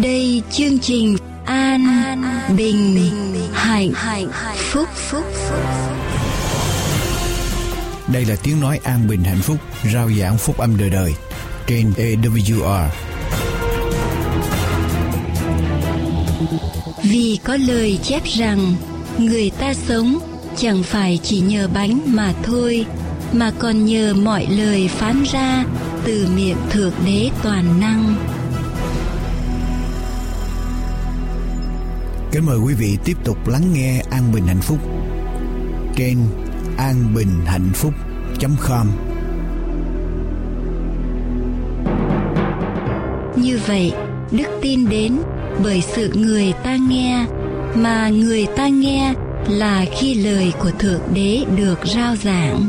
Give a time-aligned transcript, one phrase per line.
[0.00, 2.22] Đây chương trình An, An
[2.56, 4.88] Bình, Bình Hạnh, Hạnh Phúc.
[4.94, 5.24] Phúc
[8.12, 9.56] Đây là tiếng nói an bình hạnh phúc
[9.92, 11.14] Rao giảng phúc âm đời đời
[11.66, 12.88] Trên AWR
[17.02, 18.74] Vì có lời chép rằng
[19.18, 20.18] Người ta sống
[20.56, 22.86] chẳng phải chỉ nhờ bánh mà thôi
[23.32, 25.64] Mà còn nhờ mọi lời phán ra
[26.04, 28.31] Từ miệng Thượng Đế Toàn Năng
[32.32, 34.78] Kính mời quý vị tiếp tục lắng nghe An Bình Hạnh Phúc.
[35.96, 36.18] Trên
[36.76, 37.94] an bình hạnh phúc
[38.68, 38.90] com.
[43.36, 43.92] Như vậy,
[44.30, 45.18] đức tin đến
[45.64, 47.26] bởi sự người ta nghe,
[47.74, 49.14] mà người ta nghe
[49.48, 52.68] là khi lời của Thượng Đế được rao giảng.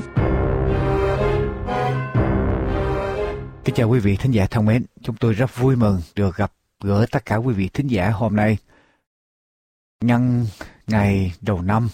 [3.65, 6.51] Kính chào quý vị thính giả thân mến, chúng tôi rất vui mừng được gặp
[6.83, 8.57] gỡ tất cả quý vị thính giả hôm nay
[10.05, 10.45] nhân
[10.87, 11.89] ngày đầu năm,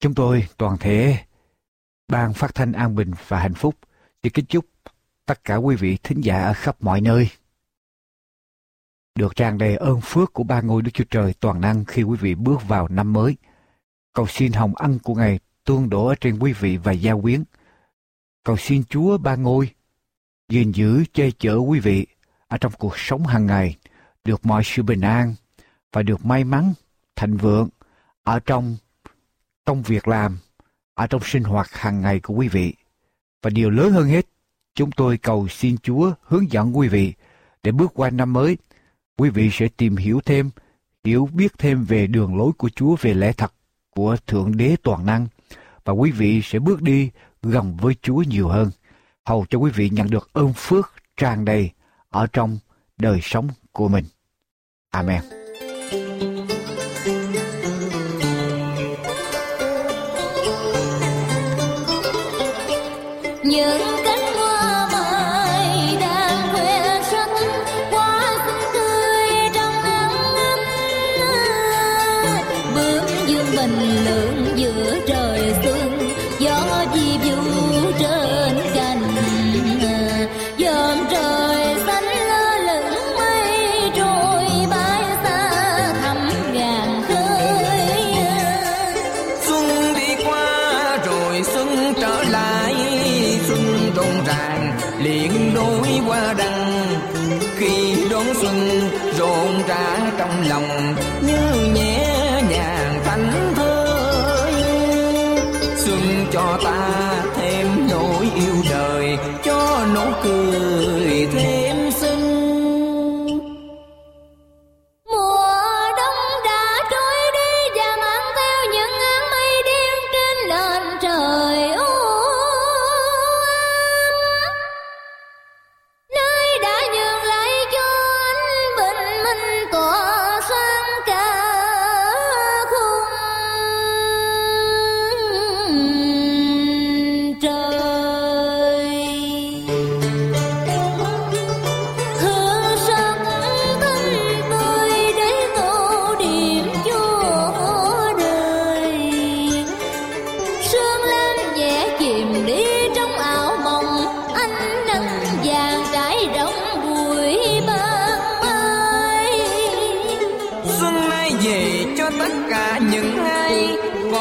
[0.00, 1.18] chúng tôi toàn thể
[2.08, 3.74] ban phát thanh an bình và hạnh phúc
[4.22, 4.64] xin kính chúc
[5.26, 7.28] tất cả quý vị thính giả ở khắp mọi nơi
[9.14, 12.16] được tràn đầy ơn phước của ba ngôi Đức Chúa Trời toàn năng khi quý
[12.20, 13.36] vị bước vào năm mới.
[14.12, 17.44] Cầu xin hồng ân của Ngài tuôn đổ ở trên quý vị và gia quyến.
[18.44, 19.70] Cầu xin Chúa ba ngôi
[20.48, 22.06] gìn giữ che chở quý vị
[22.48, 23.76] ở trong cuộc sống hàng ngày
[24.24, 25.34] được mọi sự bình an
[25.92, 26.72] và được may mắn
[27.16, 27.68] thịnh vượng
[28.22, 28.76] ở trong
[29.64, 30.38] công việc làm,
[30.94, 32.74] ở trong sinh hoạt hàng ngày của quý vị.
[33.42, 34.26] Và điều lớn hơn hết,
[34.74, 37.12] chúng tôi cầu xin Chúa hướng dẫn quý vị
[37.62, 38.56] để bước qua năm mới.
[39.16, 40.50] Quý vị sẽ tìm hiểu thêm,
[41.04, 43.52] hiểu biết thêm về đường lối của Chúa về lẽ thật
[43.90, 45.26] của Thượng Đế Toàn Năng
[45.84, 47.10] và quý vị sẽ bước đi
[47.42, 48.70] gần với Chúa nhiều hơn,
[49.24, 51.70] hầu cho quý vị nhận được ơn phước tràn đầy
[52.10, 52.58] ở trong
[52.96, 54.04] đời sống của mình.
[54.90, 55.43] Amen.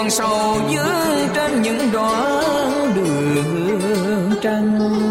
[0.03, 5.02] Còn sầu dương trên những đoạn đường trăng.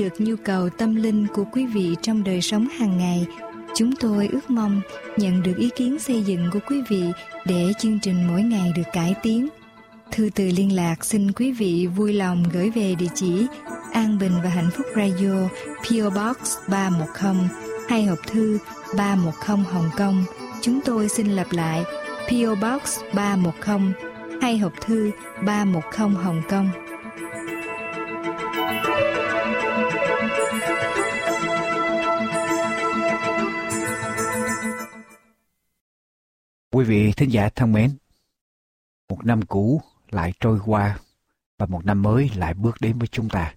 [0.00, 3.26] Được nhu cầu tâm linh của quý vị trong đời sống hàng ngày,
[3.74, 4.80] chúng tôi ước mong
[5.16, 7.04] nhận được ý kiến xây dựng của quý vị
[7.46, 9.48] để chương trình mỗi ngày được cải tiến
[10.12, 13.46] thư từ liên lạc xin quý vị vui lòng gửi về địa chỉ
[13.92, 17.48] An Bình và Hạnh Phúc Radio PO Box 310
[17.88, 18.58] hay hộp thư
[18.96, 20.24] 310 Hồng Kông.
[20.60, 21.84] Chúng tôi xin lặp lại
[22.28, 23.92] PO Box 310
[24.42, 25.10] hay hộp thư
[25.46, 26.89] 310 Hồng Kông.
[36.80, 37.96] Quý vị thính giả thân mến,
[39.08, 40.98] một năm cũ lại trôi qua
[41.58, 43.54] và một năm mới lại bước đến với chúng ta.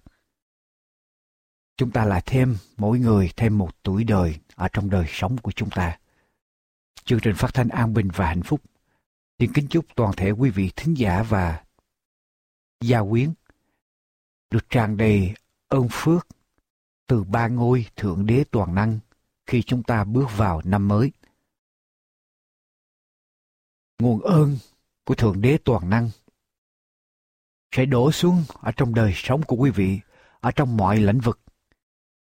[1.76, 5.52] Chúng ta lại thêm mỗi người thêm một tuổi đời ở trong đời sống của
[5.52, 5.98] chúng ta.
[7.04, 8.60] Chương trình phát thanh an bình và hạnh phúc
[9.38, 11.64] xin kính chúc toàn thể quý vị thính giả và
[12.80, 13.32] gia quyến
[14.50, 15.34] được tràn đầy
[15.68, 16.26] ơn phước
[17.06, 18.98] từ ba ngôi thượng đế toàn năng
[19.46, 21.12] khi chúng ta bước vào năm mới
[23.98, 24.58] nguồn ơn
[25.04, 26.10] của Thượng Đế Toàn Năng
[27.72, 30.00] sẽ đổ xuống ở trong đời sống của quý vị,
[30.40, 31.40] ở trong mọi lĩnh vực,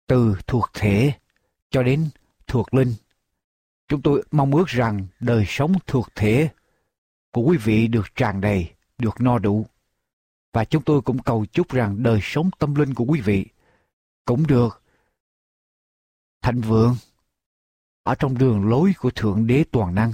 [0.06, 1.12] từ thuộc thể
[1.70, 2.10] cho đến
[2.46, 2.94] thuộc linh.
[3.88, 6.48] Chúng tôi mong ước rằng đời sống thuộc thể
[7.32, 9.66] của quý vị được tràn đầy, được no đủ.
[10.52, 13.46] Và chúng tôi cũng cầu chúc rằng đời sống tâm linh của quý vị
[14.24, 14.82] cũng được
[16.42, 16.96] thịnh vượng
[18.02, 20.12] ở trong đường lối của Thượng Đế Toàn Năng.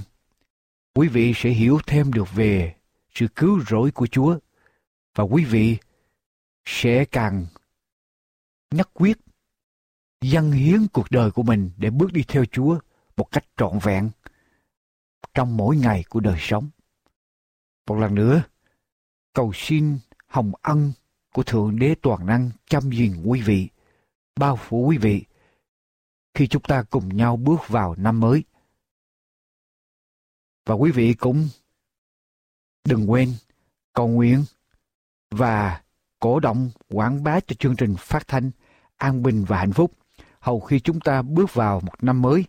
[0.95, 2.75] Quý vị sẽ hiểu thêm được về
[3.13, 4.37] sự cứu rỗi của Chúa
[5.15, 5.77] và quý vị
[6.65, 7.45] sẽ càng
[8.71, 9.17] nhất quyết
[10.21, 12.79] dâng hiến cuộc đời của mình để bước đi theo Chúa
[13.17, 14.09] một cách trọn vẹn
[15.33, 16.69] trong mỗi ngày của đời sống.
[17.87, 18.43] Một lần nữa,
[19.33, 19.97] cầu xin
[20.27, 20.91] hồng ân
[21.33, 23.67] của Thượng Đế Toàn Năng chăm gìn quý vị,
[24.35, 25.23] bao phủ quý vị
[26.33, 28.43] khi chúng ta cùng nhau bước vào năm mới.
[30.65, 31.47] Và quý vị cũng
[32.87, 33.33] đừng quên
[33.93, 34.45] cầu nguyện
[35.31, 35.81] và
[36.19, 38.51] cổ động quảng bá cho chương trình phát thanh
[38.97, 39.91] an bình và hạnh phúc.
[40.39, 42.45] Hầu khi chúng ta bước vào một năm mới,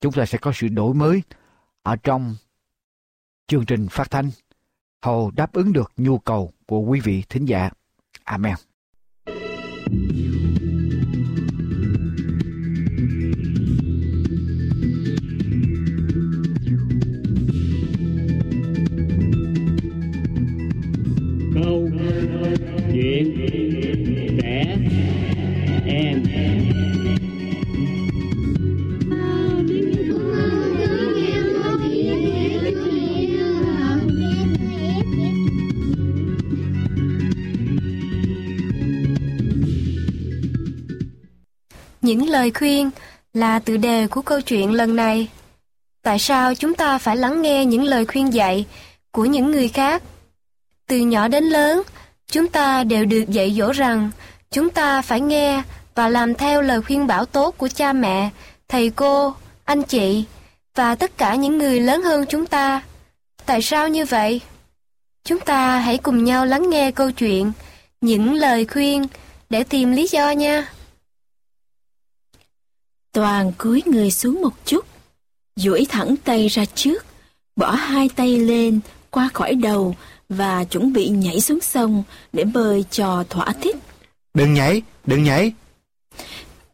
[0.00, 1.22] chúng ta sẽ có sự đổi mới
[1.82, 2.36] ở trong
[3.46, 4.30] chương trình phát thanh
[5.04, 7.70] hầu đáp ứng được nhu cầu của quý vị thính giả.
[8.24, 8.54] Amen.
[42.04, 42.90] Những lời khuyên
[43.34, 45.28] là tự đề của câu chuyện lần này.
[46.02, 48.66] Tại sao chúng ta phải lắng nghe những lời khuyên dạy
[49.10, 50.02] của những người khác?
[50.86, 51.82] Từ nhỏ đến lớn,
[52.26, 54.10] chúng ta đều được dạy dỗ rằng
[54.50, 55.62] chúng ta phải nghe
[55.94, 58.30] và làm theo lời khuyên bảo tốt của cha mẹ,
[58.68, 59.34] thầy cô,
[59.64, 60.24] anh chị
[60.74, 62.82] và tất cả những người lớn hơn chúng ta.
[63.46, 64.40] Tại sao như vậy?
[65.24, 67.52] Chúng ta hãy cùng nhau lắng nghe câu chuyện,
[68.00, 69.06] những lời khuyên
[69.50, 70.68] để tìm lý do nha.
[73.14, 74.86] Toàn cúi người xuống một chút,
[75.56, 77.04] duỗi thẳng tay ra trước,
[77.56, 78.80] bỏ hai tay lên
[79.10, 79.96] qua khỏi đầu
[80.28, 82.02] và chuẩn bị nhảy xuống sông
[82.32, 83.76] để bơi cho thỏa thích.
[84.34, 85.52] Đừng nhảy, đừng nhảy.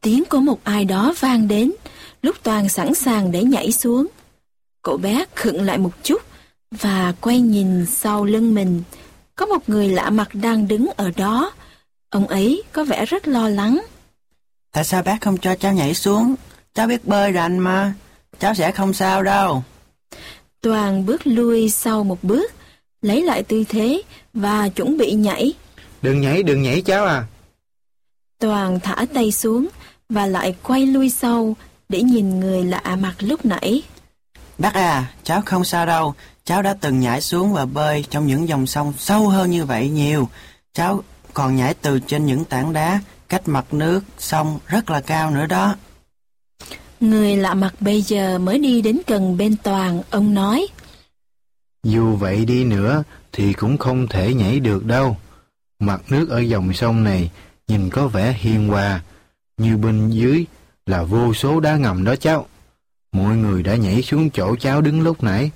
[0.00, 1.72] Tiếng của một ai đó vang đến,
[2.22, 4.06] lúc Toàn sẵn sàng để nhảy xuống.
[4.82, 6.22] Cậu bé khựng lại một chút
[6.70, 8.82] và quay nhìn sau lưng mình.
[9.34, 11.52] Có một người lạ mặt đang đứng ở đó.
[12.10, 13.80] Ông ấy có vẻ rất lo lắng.
[14.72, 16.34] Tại sao bác không cho cháu nhảy xuống?
[16.74, 17.94] Cháu biết bơi rành mà.
[18.38, 19.62] Cháu sẽ không sao đâu.
[20.60, 22.52] Toàn bước lui sau một bước,
[23.02, 24.02] lấy lại tư thế
[24.34, 25.52] và chuẩn bị nhảy.
[26.02, 27.24] Đừng nhảy, đừng nhảy cháu à.
[28.38, 29.68] Toàn thả tay xuống
[30.08, 31.56] và lại quay lui sau
[31.88, 33.82] để nhìn người lạ mặt lúc nãy.
[34.58, 36.14] Bác à, cháu không sao đâu.
[36.44, 39.88] Cháu đã từng nhảy xuống và bơi trong những dòng sông sâu hơn như vậy
[39.88, 40.28] nhiều.
[40.74, 41.02] Cháu
[41.34, 43.00] còn nhảy từ trên những tảng đá
[43.30, 45.76] cách mặt nước sông rất là cao nữa đó.
[47.00, 50.66] Người lạ mặt bây giờ mới đi đến gần bên Toàn, ông nói.
[51.82, 55.16] Dù vậy đi nữa thì cũng không thể nhảy được đâu.
[55.78, 57.30] Mặt nước ở dòng sông này
[57.68, 59.02] nhìn có vẻ hiền hòa,
[59.56, 60.44] như bên dưới
[60.86, 62.46] là vô số đá ngầm đó cháu.
[63.12, 65.50] Mọi người đã nhảy xuống chỗ cháu đứng lúc nãy,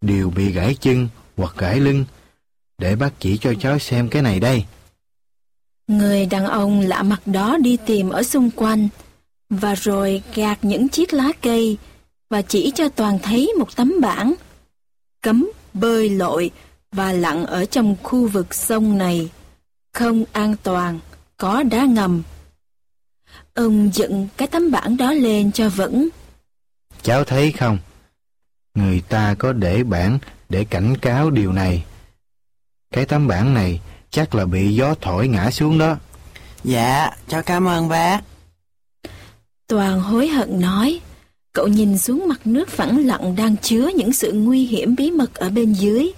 [0.00, 2.04] đều bị gãy chân hoặc gãy lưng.
[2.78, 4.64] Để bác chỉ cho cháu xem cái này đây.
[5.86, 8.88] Người đàn ông lạ mặt đó đi tìm ở xung quanh,
[9.50, 11.78] và rồi gạt những chiếc lá cây
[12.30, 14.34] và chỉ cho Toàn thấy một tấm bảng.
[15.22, 16.50] Cấm bơi lội
[16.92, 19.30] và lặn ở trong khu vực sông này.
[19.92, 20.98] Không an toàn,
[21.36, 22.22] có đá ngầm.
[23.54, 26.08] Ông dựng cái tấm bảng đó lên cho vững.
[27.02, 27.78] Cháu thấy không?
[28.74, 31.84] Người ta có để bảng để cảnh cáo điều này.
[32.92, 33.80] Cái tấm bảng này
[34.16, 35.96] chắc là bị gió thổi ngã xuống đó.
[36.64, 38.20] Dạ, cháu cảm ơn bác.
[39.66, 41.00] Toàn hối hận nói,
[41.52, 45.34] cậu nhìn xuống mặt nước phẳng lặng đang chứa những sự nguy hiểm bí mật
[45.34, 46.12] ở bên dưới.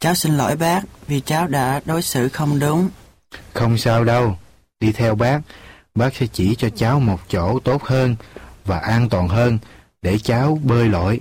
[0.00, 2.88] Cháu xin lỗi bác vì cháu đã đối xử không đúng.
[3.54, 4.36] Không sao đâu,
[4.80, 5.40] đi theo bác,
[5.94, 8.16] bác sẽ chỉ cho cháu một chỗ tốt hơn
[8.64, 9.58] và an toàn hơn
[10.02, 11.20] để cháu bơi lội.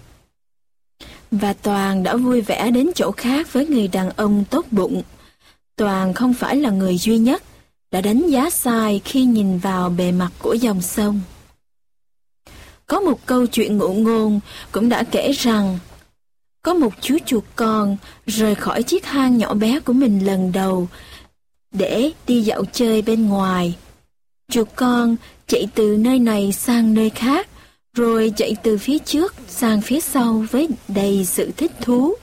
[1.31, 5.03] Và Toàn đã vui vẻ đến chỗ khác với người đàn ông tốt bụng.
[5.77, 7.43] Toàn không phải là người duy nhất
[7.91, 11.21] đã đánh giá sai khi nhìn vào bề mặt của dòng sông.
[12.87, 14.39] Có một câu chuyện ngụ ngôn
[14.71, 15.79] cũng đã kể rằng
[16.61, 20.87] có một chú chuột con rời khỏi chiếc hang nhỏ bé của mình lần đầu
[21.71, 23.75] để đi dạo chơi bên ngoài.
[24.51, 25.15] Chuột con
[25.47, 27.47] chạy từ nơi này sang nơi khác,
[27.93, 32.15] rồi chạy từ phía trước sang phía sau với đầy sự thích thú.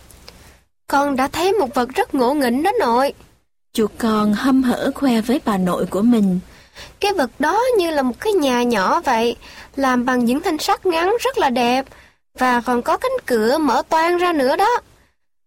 [0.87, 3.13] Con đã thấy một vật rất ngộ nghĩnh đó nội.
[3.75, 6.41] Chuột con hâm hở khoe với bà nội của mình.
[7.01, 9.37] Cái vật đó như là một cái nhà nhỏ vậy,
[9.77, 11.85] làm bằng những thanh sắt ngắn rất là đẹp,
[12.39, 14.81] và còn có cánh cửa mở toang ra nữa đó.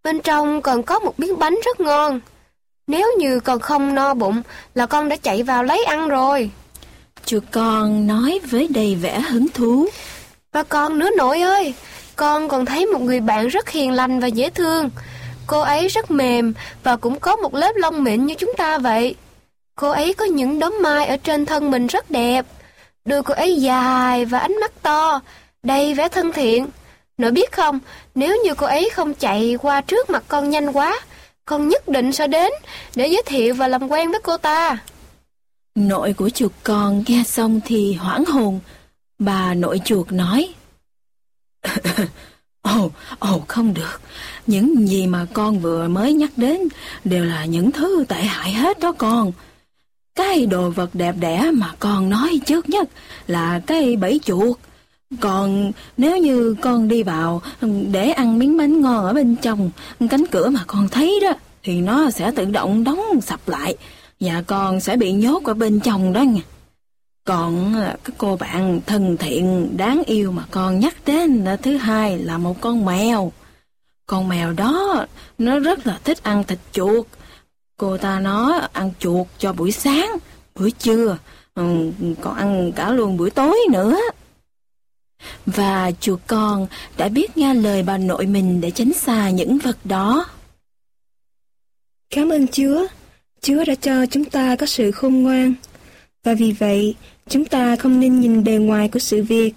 [0.03, 2.19] Bên trong còn có một miếng bánh rất ngon.
[2.87, 4.41] Nếu như còn không no bụng
[4.75, 6.51] là con đã chạy vào lấy ăn rồi.
[7.25, 9.87] Chuột con nói với đầy vẻ hứng thú.
[10.51, 11.73] Và con nữa nội ơi,
[12.15, 14.89] con còn thấy một người bạn rất hiền lành và dễ thương.
[15.47, 19.15] Cô ấy rất mềm và cũng có một lớp lông mịn như chúng ta vậy.
[19.75, 22.45] Cô ấy có những đốm mai ở trên thân mình rất đẹp.
[23.05, 25.21] Đôi cô ấy dài và ánh mắt to,
[25.63, 26.67] đầy vẻ thân thiện.
[27.17, 27.79] Nội biết không,
[28.15, 30.99] nếu như cô ấy không chạy qua trước mặt con nhanh quá,
[31.45, 32.51] con nhất định sẽ đến
[32.95, 34.77] để giới thiệu và làm quen với cô ta.
[35.75, 38.59] Nội của chuột con nghe xong thì hoảng hồn.
[39.19, 40.53] Bà nội chuột nói.
[42.61, 44.01] Ồ, ồ không được.
[44.47, 46.61] Những gì mà con vừa mới nhắc đến
[47.03, 49.31] đều là những thứ tệ hại hết đó con.
[50.15, 52.89] Cái đồ vật đẹp đẽ mà con nói trước nhất
[53.27, 54.57] là cái bẫy chuột.
[55.19, 57.41] Còn nếu như con đi vào
[57.91, 59.71] để ăn miếng bánh ngon ở bên trong
[60.09, 63.75] cánh cửa mà con thấy đó, thì nó sẽ tự động đóng sập lại
[64.19, 66.41] và con sẽ bị nhốt ở bên trong đó nha.
[67.25, 71.77] Còn à, cái cô bạn thân thiện đáng yêu mà con nhắc đến là thứ
[71.77, 73.31] hai là một con mèo.
[74.07, 75.05] Con mèo đó
[75.37, 77.05] nó rất là thích ăn thịt chuột.
[77.77, 80.17] Cô ta nói ăn chuột cho buổi sáng,
[80.55, 81.17] buổi trưa,
[81.55, 83.99] ừ, còn ăn cả luôn buổi tối nữa.
[85.45, 89.77] Và chuột con đã biết nghe lời bà nội mình để tránh xa những vật
[89.83, 90.25] đó.
[92.09, 92.87] Cảm ơn Chúa,
[93.41, 95.53] Chúa đã cho chúng ta có sự khôn ngoan.
[96.23, 96.95] Và vì vậy,
[97.29, 99.53] chúng ta không nên nhìn bề ngoài của sự việc.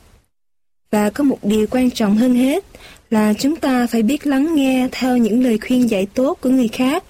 [0.90, 2.64] Và có một điều quan trọng hơn hết
[3.11, 6.68] là chúng ta phải biết lắng nghe theo những lời khuyên dạy tốt của người
[6.68, 7.05] khác.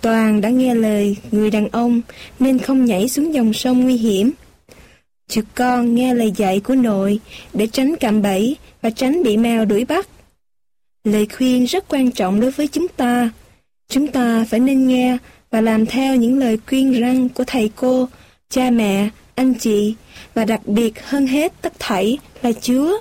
[0.00, 2.00] Toàn đã nghe lời người đàn ông
[2.38, 4.30] nên không nhảy xuống dòng sông nguy hiểm.
[5.28, 7.20] Chực con nghe lời dạy của nội
[7.52, 10.08] để tránh cạm bẫy và tránh bị mèo đuổi bắt.
[11.04, 13.30] Lời khuyên rất quan trọng đối với chúng ta.
[13.88, 15.18] Chúng ta phải nên nghe
[15.50, 18.08] và làm theo những lời khuyên răng của thầy cô,
[18.50, 19.94] cha mẹ, anh chị
[20.34, 23.00] và đặc biệt hơn hết tất thảy là Chúa.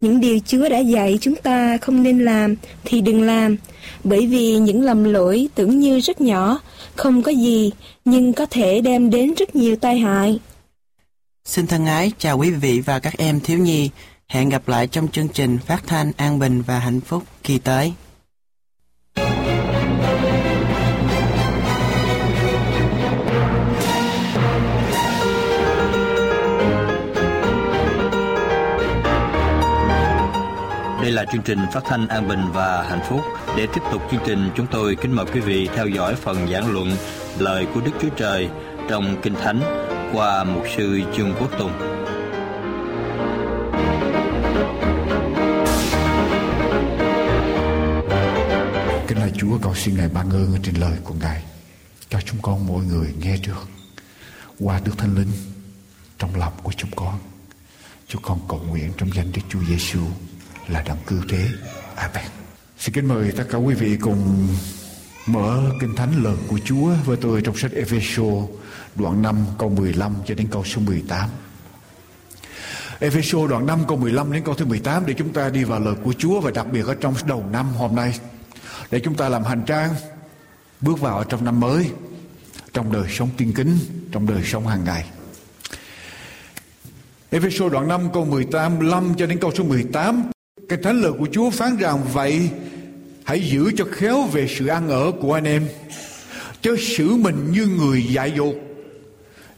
[0.00, 3.56] Những điều Chúa đã dạy chúng ta không nên làm thì đừng làm,
[4.04, 6.60] bởi vì những lầm lỗi tưởng như rất nhỏ,
[6.96, 7.72] không có gì,
[8.04, 10.40] nhưng có thể đem đến rất nhiều tai hại.
[11.44, 13.90] Xin thân ái chào quý vị và các em thiếu nhi.
[14.28, 17.92] Hẹn gặp lại trong chương trình phát thanh an bình và hạnh phúc kỳ tới.
[31.08, 33.20] Đây là chương trình phát thanh an bình và hạnh phúc.
[33.56, 36.72] Để tiếp tục chương trình, chúng tôi kính mời quý vị theo dõi phần giảng
[36.72, 36.96] luận
[37.38, 38.48] lời của Đức Chúa Trời
[38.88, 39.60] trong Kinh Thánh
[40.12, 41.72] qua mục sư Trương Quốc Tùng.
[49.08, 51.42] Kính lạy Chúa, con xin Ngài ban ơn trên lời của Ngài
[52.10, 53.68] cho chúng con mỗi người nghe được
[54.60, 55.32] qua Đức Thánh Linh
[56.18, 57.18] trong lòng của chúng con.
[58.08, 60.00] Chúng con cầu nguyện trong danh Đức Chúa Giêsu
[60.68, 61.48] là đấng cứu thế.
[61.96, 62.24] Amen.
[62.78, 64.48] Xin kính mời tất cả quý vị cùng
[65.26, 68.24] mở kinh thánh lời của Chúa với tôi trong sách Epheso
[68.94, 71.28] đoạn 5 câu 15 cho đến câu số 18.
[72.98, 75.94] Epheso đoạn 5 câu 15 đến câu thứ 18 để chúng ta đi vào lời
[76.04, 78.14] của Chúa và đặc biệt ở trong đầu năm hôm nay
[78.90, 79.94] để chúng ta làm hành trang,
[80.80, 81.90] bước vào trong năm mới,
[82.72, 83.78] trong đời sống tiên kính,
[84.12, 85.04] trong đời sống hàng ngày
[87.30, 90.30] Ephesos đoạn 5 câu 18 5 cho đến câu số 18
[90.68, 92.50] cái thánh lời của Chúa phán rằng vậy,
[93.24, 95.68] Hãy giữ cho khéo về sự ăn ở của anh em.
[96.62, 98.54] Chớ xử mình như người dại dột,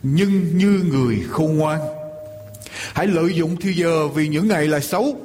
[0.03, 1.81] Nhưng như người khôn ngoan.
[2.93, 5.21] Hãy lợi dụng thì giờ vì những ngày là xấu.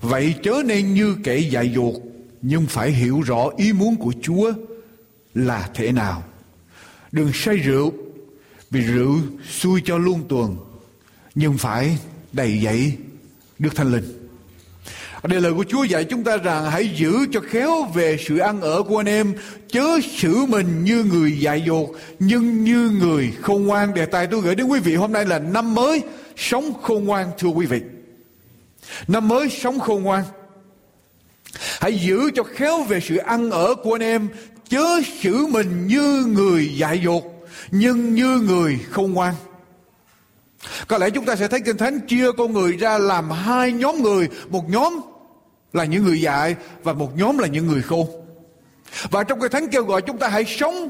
[0.00, 1.94] Vậy chớ nên như kẻ dại dột,
[2.42, 4.52] Nhưng phải hiểu rõ ý muốn của Chúa
[5.34, 6.22] là thế nào.
[7.12, 7.92] Đừng say rượu,
[8.70, 9.18] Vì rượu
[9.50, 10.56] xui cho luôn tuần
[11.34, 11.98] nhưng phải
[12.32, 12.96] đầy dẫy
[13.58, 14.21] Đức Thánh Linh.
[15.22, 18.60] Đây lời của Chúa dạy chúng ta rằng hãy giữ cho khéo về sự ăn
[18.60, 19.34] ở của anh em,
[19.68, 23.94] chớ xử mình như người dại dột, nhưng như người khôn ngoan.
[23.94, 26.02] Đề tài tôi gửi đến quý vị hôm nay là năm mới
[26.36, 27.80] sống khôn ngoan thưa quý vị.
[29.08, 30.24] Năm mới sống khôn ngoan.
[31.80, 34.28] Hãy giữ cho khéo về sự ăn ở của anh em,
[34.68, 37.24] chớ xử mình như người dại dột,
[37.70, 39.34] nhưng như người khôn ngoan.
[40.88, 44.02] Có lẽ chúng ta sẽ thấy Kinh Thánh chia con người ra làm hai nhóm
[44.02, 44.28] người.
[44.48, 45.00] Một nhóm
[45.72, 48.06] là những người dạy và một nhóm là những người khôn.
[49.10, 50.88] Và trong cái Thánh kêu gọi chúng ta hãy sống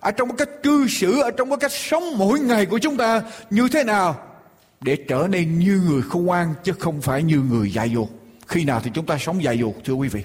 [0.00, 2.96] ở trong cái cách cư xử ở trong cái cách sống mỗi ngày của chúng
[2.96, 4.16] ta như thế nào
[4.80, 8.08] để trở nên như người khôn ngoan chứ không phải như người dại dột
[8.46, 10.22] khi nào thì chúng ta sống dại dột thưa quý vị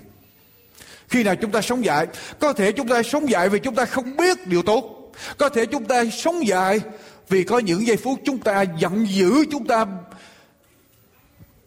[1.10, 2.08] khi nào chúng ta sống dại
[2.40, 5.66] có thể chúng ta sống dại vì chúng ta không biết điều tốt có thể
[5.66, 6.82] chúng ta sống dại
[7.30, 9.86] vì có những giây phút chúng ta giận dữ chúng ta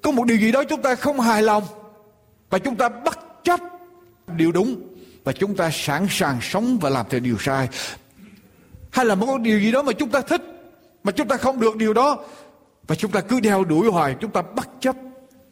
[0.02, 1.64] có một điều gì đó chúng ta không hài lòng
[2.50, 3.60] và chúng ta bất chấp
[4.36, 4.82] điều đúng.
[5.24, 7.68] Và chúng ta sẵn sàng sống và làm theo điều sai.
[8.90, 10.42] Hay là một điều gì đó mà chúng ta thích,
[11.04, 12.24] mà chúng ta không được điều đó,
[12.86, 14.96] và chúng ta cứ đeo đuổi hoài, chúng ta bất chấp,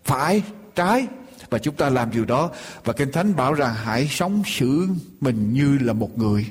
[0.05, 0.43] phải,
[0.75, 1.07] trái,
[1.51, 2.51] và chúng ta làm điều đó.
[2.85, 4.89] Và kinh thánh bảo rằng hãy sống xử
[5.21, 6.47] mình như là một người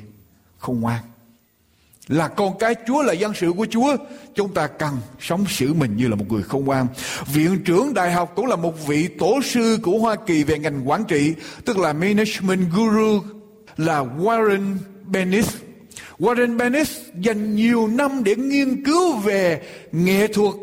[0.58, 1.04] không ngoan
[2.14, 3.96] là con cái Chúa, là dân sự của Chúa,
[4.36, 6.88] chúng ta cần sống xử mình như là một người không ngoan
[7.34, 10.90] viện trưởng đại học cũng là một vị tổ sư của Hoa Kỳ về ngành
[10.90, 11.34] quản trị,
[11.66, 13.22] tức là management guru,
[13.78, 15.48] là Warren Bennis.
[16.20, 20.54] Warren Bennis dành nhiều năm để nghiên cứu về nghệ thuật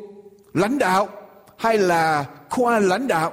[0.55, 1.09] lãnh đạo
[1.57, 3.33] hay là khoa lãnh đạo.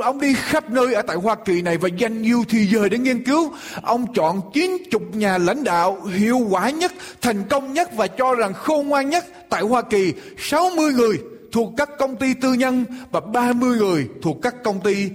[0.00, 2.98] Ông đi khắp nơi ở tại Hoa Kỳ này và dành nhiều thì giờ để
[2.98, 3.52] nghiên cứu.
[3.82, 8.52] Ông chọn 90 nhà lãnh đạo hiệu quả nhất, thành công nhất và cho rằng
[8.54, 10.12] khôn ngoan nhất tại Hoa Kỳ.
[10.38, 11.18] 60 người
[11.52, 15.10] thuộc các công ty tư nhân và 30 người thuộc các công ty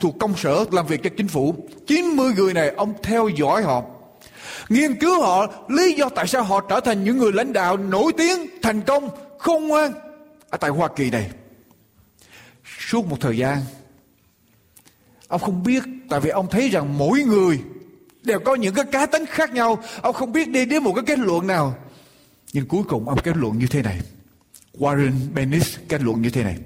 [0.00, 1.54] thuộc công sở làm việc cho chính phủ.
[1.86, 3.82] 90 người này ông theo dõi họ.
[4.68, 8.12] Nghiên cứu họ lý do tại sao họ trở thành những người lãnh đạo nổi
[8.16, 9.92] tiếng, thành công, khôn ngoan
[10.50, 11.30] ở tại Hoa Kỳ này.
[12.78, 13.58] Suốt một thời gian
[15.28, 17.60] Ông không biết, tại vì ông thấy rằng mỗi người
[18.22, 19.82] đều có những cái cá tính khác nhau.
[20.02, 21.74] Ông không biết đi đến một cái kết luận nào.
[22.52, 24.00] Nhưng cuối cùng ông kết luận như thế này.
[24.78, 26.56] Warren Bennis kết luận như thế này.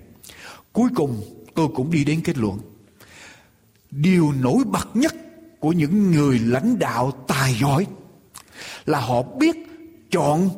[0.73, 1.23] Cuối cùng,
[1.55, 2.59] tôi cũng đi đến kết luận.
[3.91, 5.15] Điều nổi bật nhất
[5.61, 7.87] của những người lãnh đạo tài giỏi
[8.85, 9.57] là họ biết
[10.11, 10.51] chọn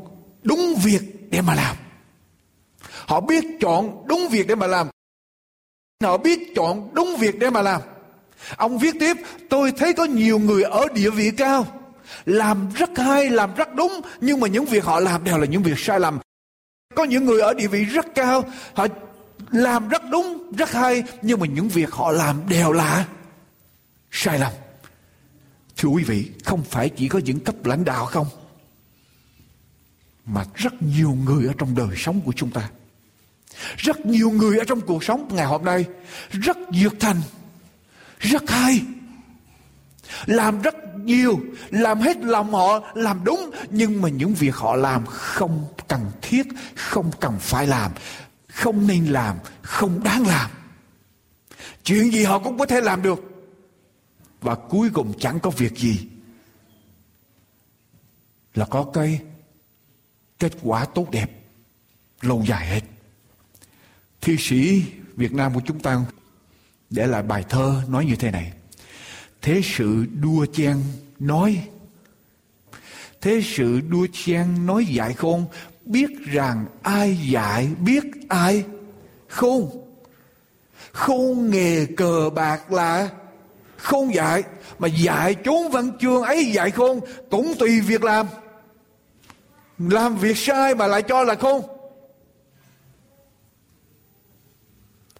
[0.42, 1.76] đúng việc để mà làm.
[3.06, 4.86] Họ biết chọn đúng việc để mà làm.
[6.00, 7.80] Họ biết chọn đúng việc để mà làm.
[8.57, 9.16] Ông viết tiếp,
[9.48, 11.66] tôi thấy có nhiều người ở địa vị cao,
[12.24, 15.62] làm rất hay, làm rất đúng, nhưng mà những việc họ làm đều là những
[15.62, 16.18] việc sai lầm.
[16.94, 18.87] Có những người ở địa vị rất cao, họ
[19.50, 23.07] làm rất đúng, rất hay, nhưng mà những việc họ làm đều là
[24.11, 24.52] sai lầm.
[25.76, 28.26] Thưa quý vị, không phải chỉ có những cấp lãnh đạo không,
[30.26, 32.70] mà rất nhiều người ở trong đời sống của chúng ta.
[33.76, 35.85] Rất nhiều người ở trong cuộc sống ngày hôm nay
[36.31, 37.20] rất nhiệt thành,
[38.22, 38.82] rất hay.
[40.26, 43.50] Làm rất nhiều, làm hết lòng họ, làm đúng.
[43.70, 47.92] Nhưng mà những việc họ làm không cần thiết, không cần phải làm.
[48.48, 50.50] Không nên làm, không đáng làm.
[51.85, 53.18] Chuyện gì họ cũng có thể làm được.
[54.40, 56.08] Và cuối cùng chẳng có việc gì
[58.54, 59.20] là có cái
[60.38, 61.30] kết quả tốt đẹp,
[62.20, 62.80] lâu dài hết.
[64.20, 64.85] Thi sĩ
[65.16, 66.04] Việt Nam của chúng ta
[66.92, 68.52] để lại bài thơ nói như thế này.
[69.42, 70.83] Thế sự đua chen
[71.18, 71.68] nói.
[73.20, 75.44] Thế sự đua chen nói dạy khôn
[75.85, 78.64] biết rằng ai dạy, biết ai
[79.28, 79.83] khôn
[80.92, 83.11] khôn nghề cờ bạc là
[83.76, 84.42] khôn dạy,
[84.78, 87.00] mà dạy chốn văn chương ấy dạy khôn
[87.31, 88.26] cũng tùy việc làm.
[89.78, 91.62] Làm việc sai mà lại cho là khôn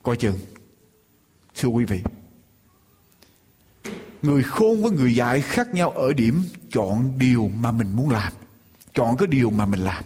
[0.03, 0.39] coi chừng.
[1.63, 2.01] Thưa quý vị,
[4.23, 8.33] người khôn với người dạy khác nhau ở điểm chọn điều mà mình muốn làm.
[8.95, 10.05] Chọn cái điều mà mình làm.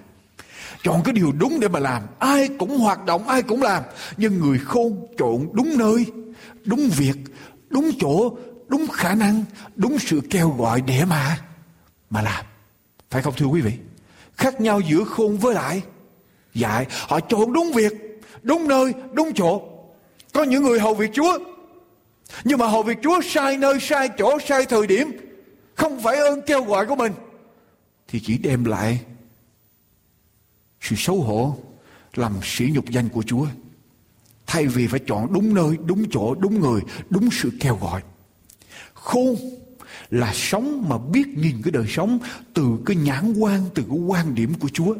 [0.82, 2.02] Chọn cái điều đúng để mà làm.
[2.18, 3.82] Ai cũng hoạt động, ai cũng làm.
[4.16, 6.06] Nhưng người khôn chọn đúng nơi,
[6.64, 7.16] đúng việc,
[7.68, 8.36] đúng chỗ,
[8.68, 9.44] đúng khả năng,
[9.76, 11.38] đúng sự kêu gọi để mà
[12.10, 12.44] mà làm.
[13.10, 13.72] Phải không thưa quý vị?
[14.36, 15.82] Khác nhau giữa khôn với lại
[16.54, 16.86] dạy.
[17.08, 17.92] Họ chọn đúng việc,
[18.42, 19.75] đúng nơi, đúng chỗ
[20.32, 21.38] có những người hầu việc Chúa.
[22.44, 25.10] Nhưng mà hầu việc Chúa sai nơi, sai chỗ, sai thời điểm.
[25.74, 27.12] Không phải ơn kêu gọi của mình.
[28.08, 29.00] Thì chỉ đem lại
[30.80, 31.56] sự xấu hổ
[32.14, 33.46] làm sỉ nhục danh của Chúa.
[34.46, 38.02] Thay vì phải chọn đúng nơi, đúng chỗ, đúng người, đúng sự kêu gọi.
[38.94, 39.36] Khôn
[40.10, 42.18] là sống mà biết nhìn cái đời sống
[42.54, 44.94] từ cái nhãn quan, từ cái quan điểm của Chúa.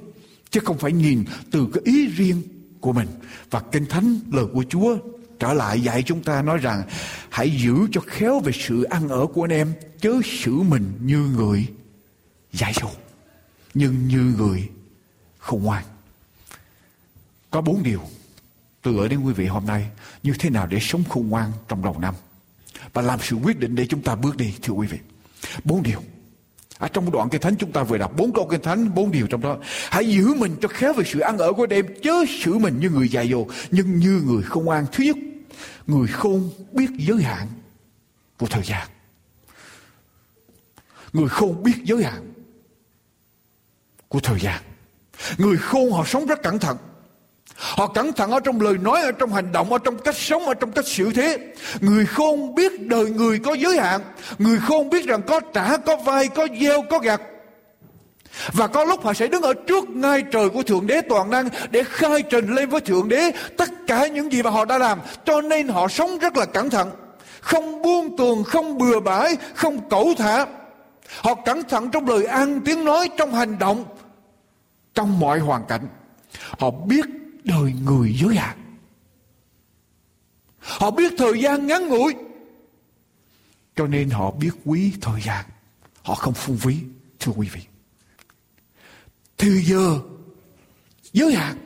[0.51, 2.43] Chứ không phải nhìn từ cái ý riêng
[2.81, 3.09] của mình.
[3.51, 4.99] Và Kinh Thánh lời của Chúa
[5.39, 6.83] trở lại dạy chúng ta nói rằng,
[7.31, 11.19] hãy giữ cho khéo về sự ăn ở của anh em chớ xử mình như
[11.19, 11.67] người
[12.53, 12.91] dạy dỗ,
[13.75, 14.69] nhưng như người
[15.39, 15.85] không ngoan.
[17.51, 18.01] Có bốn điều
[18.83, 19.91] tôi gửi đến quý vị hôm nay,
[20.23, 22.15] như thế nào để sống khôn ngoan trong đầu năm
[22.93, 24.99] và làm sự quyết định để chúng ta bước đi, thưa quý vị.
[25.65, 26.03] Bốn điều
[26.79, 29.27] ở trong đoạn kinh thánh chúng ta vừa đọc, bốn câu kinh thánh, bốn điều
[29.27, 29.57] trong đó.
[29.91, 32.91] Hãy giữ mình cho khéo về sự ăn ở của đêm, chớ xử mình như
[32.91, 35.17] người dài dồ, nhưng như người không an thứ nhất,
[35.87, 37.49] người khôn biết giới hạn
[38.39, 38.89] của thời gian.
[41.13, 42.33] Người khôn biết giới hạn
[44.09, 44.63] của thời gian.
[45.39, 46.77] Người khôn họ sống rất cẩn thận.
[47.57, 50.47] Họ cẩn thận ở trong lời nói, ở trong hành động, ở trong cách sống,
[50.47, 51.39] ở trong cách xử thế.
[51.81, 54.01] Người khôn biết đời người có giới hạn.
[54.39, 57.21] Người khôn biết rằng có trả, có vai, có gieo, có gặt.
[58.53, 61.49] Và có lúc họ sẽ đứng ở trước ngai trời của Thượng Đế toàn năng
[61.71, 65.01] để khai trình lên với Thượng Đế tất cả những gì mà họ đã làm.
[65.25, 66.91] Cho nên họ sống rất là cẩn thận.
[67.41, 70.47] Không buông tuồng, không bừa bãi, không cẩu thả.
[71.21, 73.85] Họ cẩn thận trong lời ăn, tiếng nói, trong hành động,
[74.95, 75.89] trong mọi hoàn cảnh.
[76.59, 77.07] Họ biết
[77.47, 78.59] đời người giới hạn.
[80.59, 82.15] Họ biết thời gian ngắn ngủi.
[83.77, 85.45] Cho nên họ biết quý thời gian.
[86.03, 86.77] Họ không phung phí,
[87.21, 87.61] thưa quý vị.
[89.39, 89.99] thì giờ
[91.13, 91.57] giới hạn.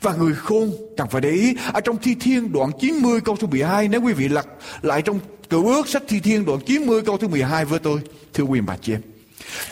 [0.00, 3.46] Và người khôn cần phải để ý ở trong thi thiên đoạn 90 câu thứ
[3.46, 4.46] 12 nếu quý vị lật
[4.82, 5.20] lại trong
[5.50, 8.00] cựu ước sách thi thiên đoạn 90 câu thứ 12 với tôi
[8.34, 9.09] thưa quý bà chị em.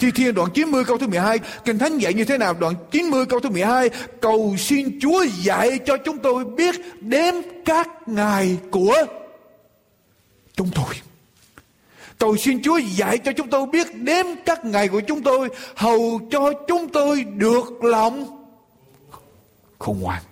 [0.00, 2.54] Thi Thiên đoạn 90 câu thứ 12 Kinh Thánh dạy như thế nào?
[2.54, 7.88] Đoạn 90 câu thứ 12 Cầu xin Chúa dạy cho chúng tôi biết Đếm các
[8.06, 8.94] ngày của
[10.56, 10.94] Chúng tôi.
[12.18, 16.20] Cầu xin Chúa dạy cho chúng tôi biết Đếm các ngày của chúng tôi, Hầu
[16.30, 18.46] cho chúng tôi được lòng
[19.78, 20.22] Không ngoan.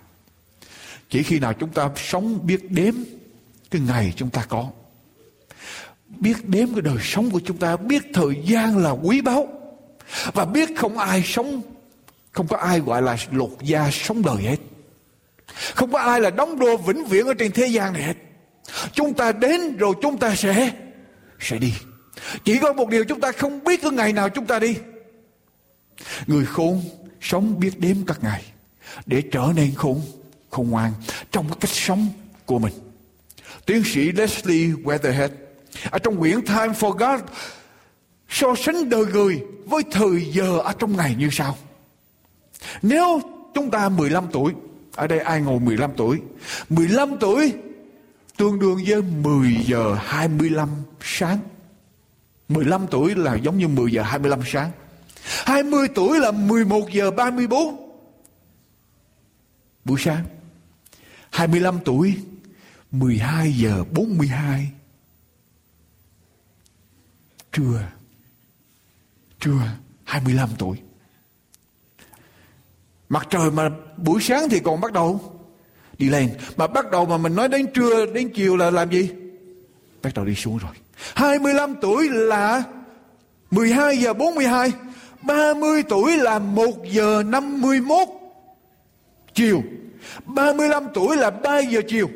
[1.09, 2.93] Chỉ khi nào chúng ta sống biết đếm
[3.71, 4.67] Cái ngày chúng ta có
[6.09, 9.47] biết đếm cái đời sống của chúng ta, biết thời gian là quý báu.
[10.33, 11.61] Và biết không ai sống,
[12.31, 14.57] không có ai gọi là lột da sống đời hết.
[15.75, 18.17] Không có ai là đóng đô vĩnh viễn ở trên thế gian này hết.
[18.93, 20.71] Chúng ta đến rồi chúng ta sẽ
[21.39, 21.73] sẽ đi.
[22.43, 24.75] Chỉ có một điều chúng ta không biết cái ngày nào chúng ta đi.
[26.27, 26.81] Người khôn
[27.21, 28.43] sống biết đếm các ngày,
[29.05, 30.01] để trở nên khôn
[30.49, 30.93] khôn ngoan
[31.31, 32.07] trong cái cách sống
[32.45, 32.73] của mình.
[33.65, 35.29] Tiến sĩ Leslie Weatherhead
[35.89, 37.21] ở trong quyển Time for God
[38.29, 41.57] so sánh đời người với thời giờ ở trong ngày như sau.
[42.81, 43.21] Nếu
[43.53, 44.53] chúng ta 15 tuổi,
[44.95, 46.21] ở đây ai ngồi 15 tuổi?
[46.69, 47.53] 15 tuổi
[48.37, 50.69] tương đương với 10 giờ 25
[51.01, 51.39] sáng.
[52.49, 54.71] 15 tuổi là giống như 10 giờ 25 sáng.
[55.45, 57.91] 20 tuổi là 11 giờ 34
[59.85, 60.23] buổi sáng.
[61.29, 62.17] 25 tuổi
[62.91, 64.71] 12 giờ 42
[67.57, 67.81] chưa
[69.39, 69.61] Chưa
[70.03, 70.77] 25 tuổi.
[73.09, 75.21] Mặt trời mà buổi sáng thì còn bắt đầu
[75.97, 76.29] đi lên.
[76.57, 79.09] Mà bắt đầu mà mình nói đến trưa, đến chiều là làm gì?
[80.03, 80.71] Bắt đầu đi xuống rồi.
[81.15, 82.63] 25 tuổi là
[83.51, 84.71] 12 giờ 42
[85.21, 88.07] 30 tuổi là 1 giờ 51
[89.33, 89.63] chiều
[90.25, 92.09] 35 tuổi là 3 giờ chiều.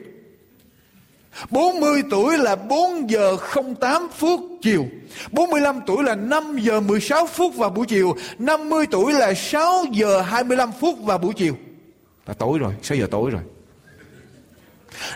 [1.50, 3.38] 40 tuổi là 4 giờ
[3.80, 4.86] 08 phút chiều.
[5.32, 8.16] 45 tuổi là 5 giờ 16 phút vào buổi chiều.
[8.40, 11.58] 50 tuổi là 6 giờ 25 phút vào buổi chiều.
[12.26, 13.42] Là tối rồi 6 giờ tối rồi.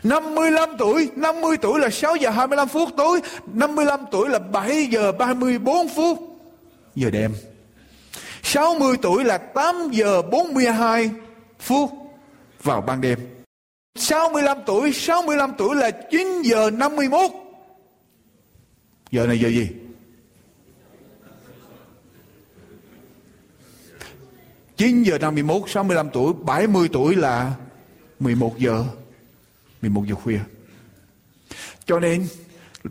[0.03, 3.21] 55 tuổi 50 tuổi là 6 giờ 25 phút tối.
[3.53, 6.19] 55 tuổi là 7 giờ 34 phút
[6.95, 7.35] Giờ đêm.
[8.43, 11.11] 60 tuổi là 8 giờ 42
[11.59, 11.91] phút
[12.63, 13.34] vào ban đêm.
[13.95, 17.31] 65 tuổi 65 tuổi là 9 giờ 51
[19.11, 19.69] Giờ này giờ gì?
[24.77, 27.53] Chín giờ 51 65 tuổi 70 tuổi là
[28.19, 28.85] 11 giờ
[29.81, 30.39] 11 giờ khuya.
[31.85, 32.27] Cho nên,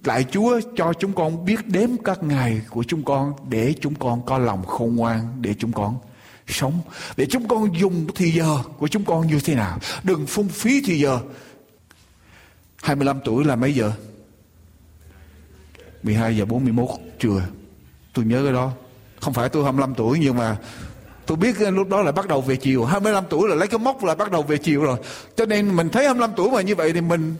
[0.05, 4.27] lại Chúa cho chúng con biết đếm các ngày của chúng con để chúng con
[4.27, 5.99] có lòng khôn ngoan, để chúng con
[6.47, 6.81] sống.
[7.17, 9.79] Để chúng con dùng thì giờ của chúng con như thế nào?
[10.03, 11.21] Đừng phung phí thì giờ.
[12.83, 13.93] 25 tuổi là mấy giờ?
[16.03, 17.43] 12 giờ 41 trưa.
[18.13, 18.71] Tôi nhớ cái đó.
[19.21, 20.57] Không phải tôi 25 tuổi, nhưng mà
[21.27, 22.85] tôi biết lúc đó là bắt đầu về chiều.
[22.85, 24.99] 25 tuổi là lấy cái mốc là bắt đầu về chiều rồi.
[25.37, 27.35] Cho nên mình thấy 25 tuổi mà như vậy thì mình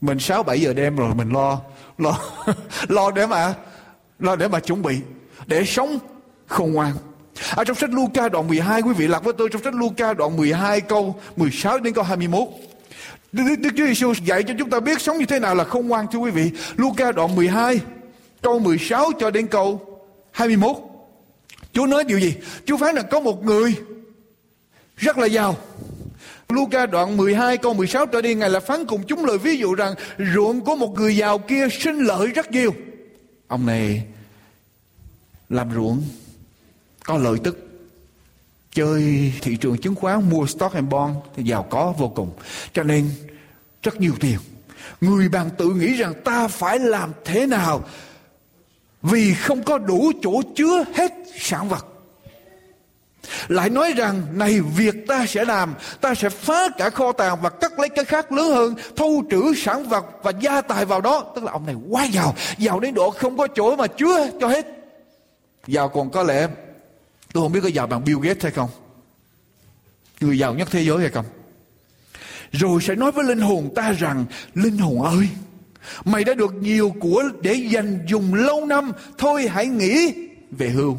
[0.00, 1.60] mình 6 7 giờ đêm rồi mình lo
[1.98, 2.18] lo
[2.88, 3.54] lo để mà,
[4.18, 5.00] lo để mà chuẩn bị,
[5.46, 5.98] để sống
[6.46, 6.92] khôn ngoan
[7.50, 10.36] ở trong sách Luca đoạn 12 quý vị lạc với tôi trong sách Luca đoạn
[10.36, 12.48] 12 câu 16 đến câu 21.
[13.32, 15.88] Đức, Đức, Chúa Giêsu dạy cho chúng ta biết sống như thế nào là không
[15.88, 16.50] ngoan thưa quý vị.
[16.76, 17.80] Luca đoạn 12
[18.42, 19.80] câu 16 cho đến câu
[20.30, 20.76] 21.
[21.72, 22.34] Chúa nói điều gì?
[22.66, 23.74] Chúa phán là có một người
[24.96, 25.56] rất là giàu.
[26.48, 29.74] Luca đoạn 12 câu 16 trở đi Ngài là phán cùng chúng lời ví dụ
[29.74, 29.94] rằng
[30.34, 32.74] ruộng của một người giàu kia sinh lợi rất nhiều.
[33.48, 34.02] Ông này
[35.48, 36.02] làm ruộng
[37.04, 37.58] có lợi tức.
[38.74, 42.30] Chơi thị trường chứng khoán, mua stock and bond, thì giàu có vô cùng.
[42.72, 43.10] Cho nên,
[43.82, 44.38] rất nhiều tiền.
[45.00, 47.84] Người bạn tự nghĩ rằng ta phải làm thế nào
[49.02, 51.86] vì không có đủ chỗ chứa hết sản vật.
[53.48, 57.50] Lại nói rằng, này, việc ta sẽ làm, ta sẽ phá cả kho tàng và
[57.50, 61.32] cắt lấy cái khác lớn hơn thu trữ sản vật và gia tài vào đó.
[61.34, 64.48] Tức là ông này quá giàu giàu đến độ không có chỗ mà chứa cho
[64.48, 64.66] hết.
[65.66, 66.48] Giàu còn có lẽ
[67.32, 68.70] tôi không biết có giàu bằng Bill Gates hay không.
[70.20, 71.26] Người giàu nhất thế giới hay không.
[72.52, 75.28] Rồi sẽ nói với linh hồn ta rằng, linh hồn ơi,
[76.04, 78.92] mày đã được nhiều của để dành dùng lâu năm.
[79.18, 80.14] Thôi hãy nghĩ
[80.50, 80.98] về hưu.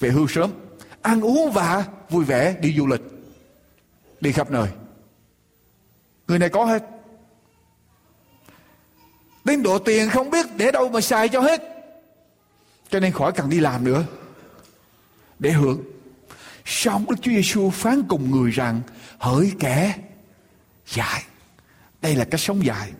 [0.00, 0.50] Về hưu sớm.
[1.02, 3.00] Ăn uống và vui vẻ, đi du lịch.
[4.20, 4.68] Đi khắp nơi.
[6.28, 6.82] Người này có hết.
[9.44, 11.62] Đến độ tiền không biết để đâu mà xài cho hết.
[12.90, 14.04] Cho nên khỏi cần đi làm nữa
[15.38, 15.82] để hưởng.
[16.64, 18.80] Xong Đức Chúa Giêsu phán cùng người rằng,
[19.18, 19.94] hỡi kẻ
[20.86, 21.22] dài
[22.02, 22.92] đây là cách sống dài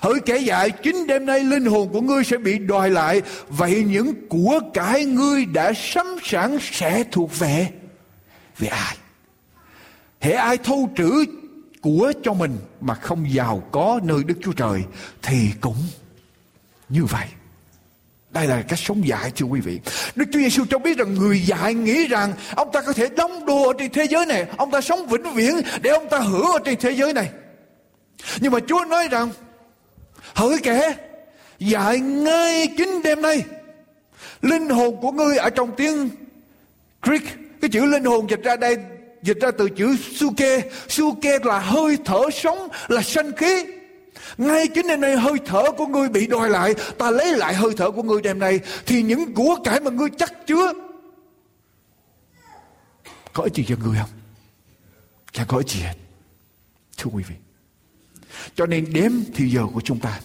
[0.00, 3.84] hỡi kẻ dại, chính đêm nay linh hồn của ngươi sẽ bị đòi lại, vậy
[3.86, 7.68] những của cải ngươi đã sắm sẵn sẽ thuộc về
[8.58, 8.96] về ai?
[10.20, 11.24] Hễ ai thu trữ
[11.82, 14.84] của cho mình mà không giàu có nơi đức chúa trời
[15.22, 15.76] thì cũng
[16.88, 17.26] như vậy
[18.34, 19.80] đây là cách sống dạy, thưa quý vị.
[20.14, 23.46] Đức Chúa Giêsu cho biết rằng người dạy nghĩ rằng ông ta có thể đóng
[23.46, 24.46] đô ở trên thế giới này.
[24.56, 27.28] Ông ta sống vĩnh viễn để ông ta hưởng ở trên thế giới này.
[28.40, 29.30] Nhưng mà Chúa nói rằng,
[30.34, 30.94] hỡi kẻ,
[31.58, 33.44] dạy ngay chính đêm nay
[34.42, 36.08] linh hồn của ngươi ở trong tiếng
[37.02, 37.22] Greek,
[37.60, 38.76] cái chữ linh hồn dịch ra đây,
[39.22, 43.64] dịch ra từ chữ suke suke là hơi thở sống, là sanh khí
[44.38, 47.70] ngay chính đêm nay hơi thở của ngươi bị đòi lại, ta lấy lại hơi
[47.76, 50.72] thở của ngươi đêm nay, thì những của cải mà ngươi chắc chứa,
[53.32, 54.10] có ích gì cho ngươi không
[55.32, 55.94] chẳng có ích gì hết,
[56.96, 57.34] thưa quý vị
[58.54, 60.20] cho nên đếm thì giờ của chúng ta.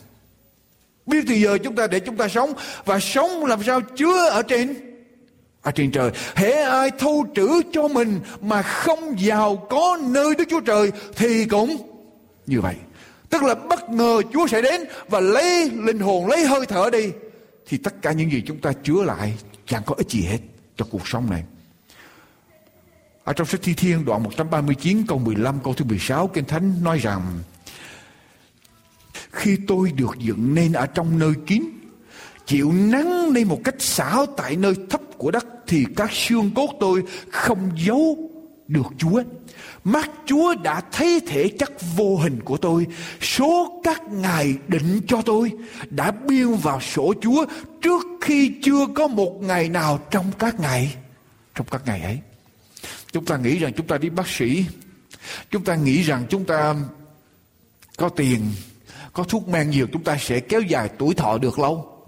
[1.05, 2.53] Biết thì giờ chúng ta để chúng ta sống,
[2.85, 4.75] và sống làm sao chứa ở trên
[5.61, 6.11] ở trên trời.
[6.35, 11.45] Hễ ai thu trữ cho mình mà không giàu có nơi Đức Chúa Trời thì
[11.45, 11.77] cũng
[12.45, 12.75] như vậy.
[13.29, 17.11] Tức là bất ngờ Chúa sẽ đến và lấy linh hồn, lấy hơi thở đi.
[17.67, 19.33] Thì tất cả những gì chúng ta chứa lại
[19.65, 20.39] chẳng có ích gì hết
[20.77, 21.43] cho cuộc sống này.
[23.23, 26.99] Ở trong sách Thi Thiên đoạn 139 câu 15 câu thứ 16 Kinh Thánh nói
[26.99, 27.21] rằng
[29.31, 31.63] khi tôi được dựng nên ở trong nơi kín
[32.45, 36.69] chịu nắng lên một cách xảo tại nơi thấp của đất thì các xương cốt
[36.79, 38.28] tôi không giấu
[38.69, 39.23] được Chúa.
[39.83, 42.87] Mắt Chúa đã thấy thể chất vô hình của tôi.
[43.21, 45.51] Số các ngài định cho tôi
[45.89, 47.45] đã biên vào sổ Chúa
[47.81, 50.95] trước khi chưa có một ngày nào trong các ngày.
[51.55, 52.19] Trong các ngày ấy.
[53.11, 54.65] Chúng ta nghĩ rằng chúng ta đi bác sĩ.
[55.51, 56.75] Chúng ta nghĩ rằng chúng ta
[57.97, 58.51] có tiền,
[59.13, 62.05] có thuốc men nhiều, chúng ta sẽ kéo dài tuổi thọ được lâu.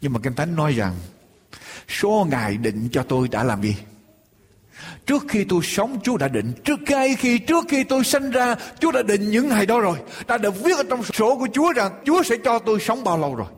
[0.00, 0.94] Nhưng mà Kinh Thánh nói rằng,
[1.88, 3.76] số ngày định cho tôi đã làm gì?
[5.06, 6.52] Trước khi tôi sống, Chúa đã định.
[6.64, 9.98] Trước ngay khi, trước khi tôi sinh ra, Chúa đã định những ngày đó rồi.
[10.26, 13.18] Đã được viết ở trong sổ của Chúa rằng Chúa sẽ cho tôi sống bao
[13.18, 13.48] lâu rồi.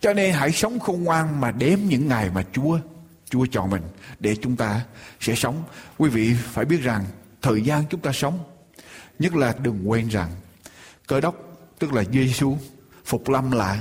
[0.00, 2.78] Cho nên hãy sống khôn ngoan Mà đếm những ngày mà Chúa
[3.30, 3.82] Chúa chọn mình
[4.20, 4.80] Để chúng ta
[5.20, 5.62] sẽ sống.
[5.98, 7.04] Quý vị phải biết rằng
[7.42, 8.38] Thời gian chúng ta sống,
[9.18, 10.30] Nhất là đừng quên rằng
[11.06, 11.34] Cơ đốc,
[11.78, 12.56] tức là Giêsu
[13.04, 13.78] phục lâm lại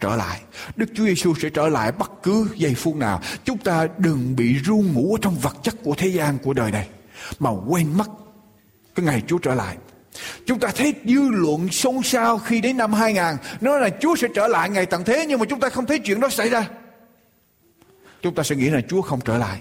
[0.00, 0.40] trở lại.
[0.76, 3.20] Đức Chúa Giêsu sẽ trở lại bất cứ giây phút nào.
[3.44, 6.88] Chúng ta đừng bị ru ngủ trong vật chất của thế gian của đời này
[7.38, 8.08] mà quên mất
[8.94, 9.76] cái ngày Chúa trở lại.
[10.46, 13.24] Chúng ta thấy dư luận xôn xao khi đến năm 2000
[13.60, 15.98] nói là Chúa sẽ trở lại ngày tận thế nhưng mà chúng ta không thấy
[15.98, 16.68] chuyện đó xảy ra.
[18.22, 19.60] Chúng ta sẽ nghĩ là Chúa không trở lại.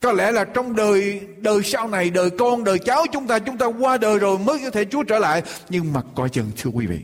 [0.00, 3.58] Có lẽ là trong đời đời sau này, đời con, đời cháu chúng ta, chúng
[3.58, 5.42] ta qua đời rồi mới có thể Chúa trở lại.
[5.68, 6.98] Nhưng mà coi chừng thưa quý vị,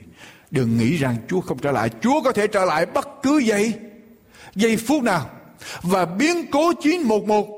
[0.55, 1.91] đừng nghĩ rằng Chúa không trở lại.
[2.01, 3.73] Chúa có thể trở lại bất cứ giây,
[4.55, 5.31] giây phút nào.
[5.83, 7.49] Và biến cố 911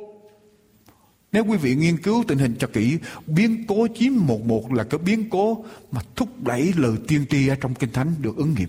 [1.32, 5.30] nếu quý vị nghiên cứu tình hình cho kỹ, biến cố 911 là cái biến
[5.30, 8.68] cố mà thúc đẩy lời tiên tri ở trong Kinh Thánh được ứng nghiệm.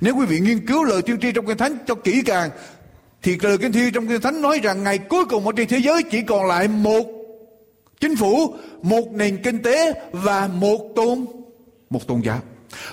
[0.00, 2.50] Nếu quý vị nghiên cứu lời tiên tri trong Kinh Thánh cho kỹ càng
[3.24, 5.78] thì lời kinh thi trong kinh thánh nói rằng ngày cuối cùng ở trên thế
[5.78, 7.06] giới chỉ còn lại một
[8.00, 11.26] chính phủ, một nền kinh tế và một tôn
[11.90, 12.40] một tôn giáo.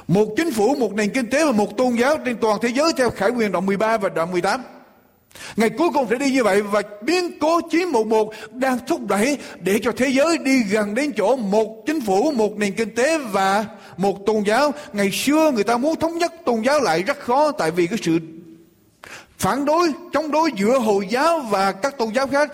[0.07, 2.93] Một chính phủ, một nền kinh tế và một tôn giáo trên toàn thế giới
[2.97, 4.63] theo Khải quyền đoạn 13 và đoạn 18.
[5.55, 9.79] Ngày cuối cùng sẽ đi như vậy và biến cố 911 đang thúc đẩy để
[9.83, 13.65] cho thế giới đi gần đến chỗ một chính phủ, một nền kinh tế và
[13.97, 14.71] một tôn giáo.
[14.93, 17.99] Ngày xưa người ta muốn thống nhất tôn giáo lại rất khó tại vì cái
[18.01, 18.19] sự
[19.37, 22.51] phản đối chống đối giữa hồi giáo và các tôn giáo khác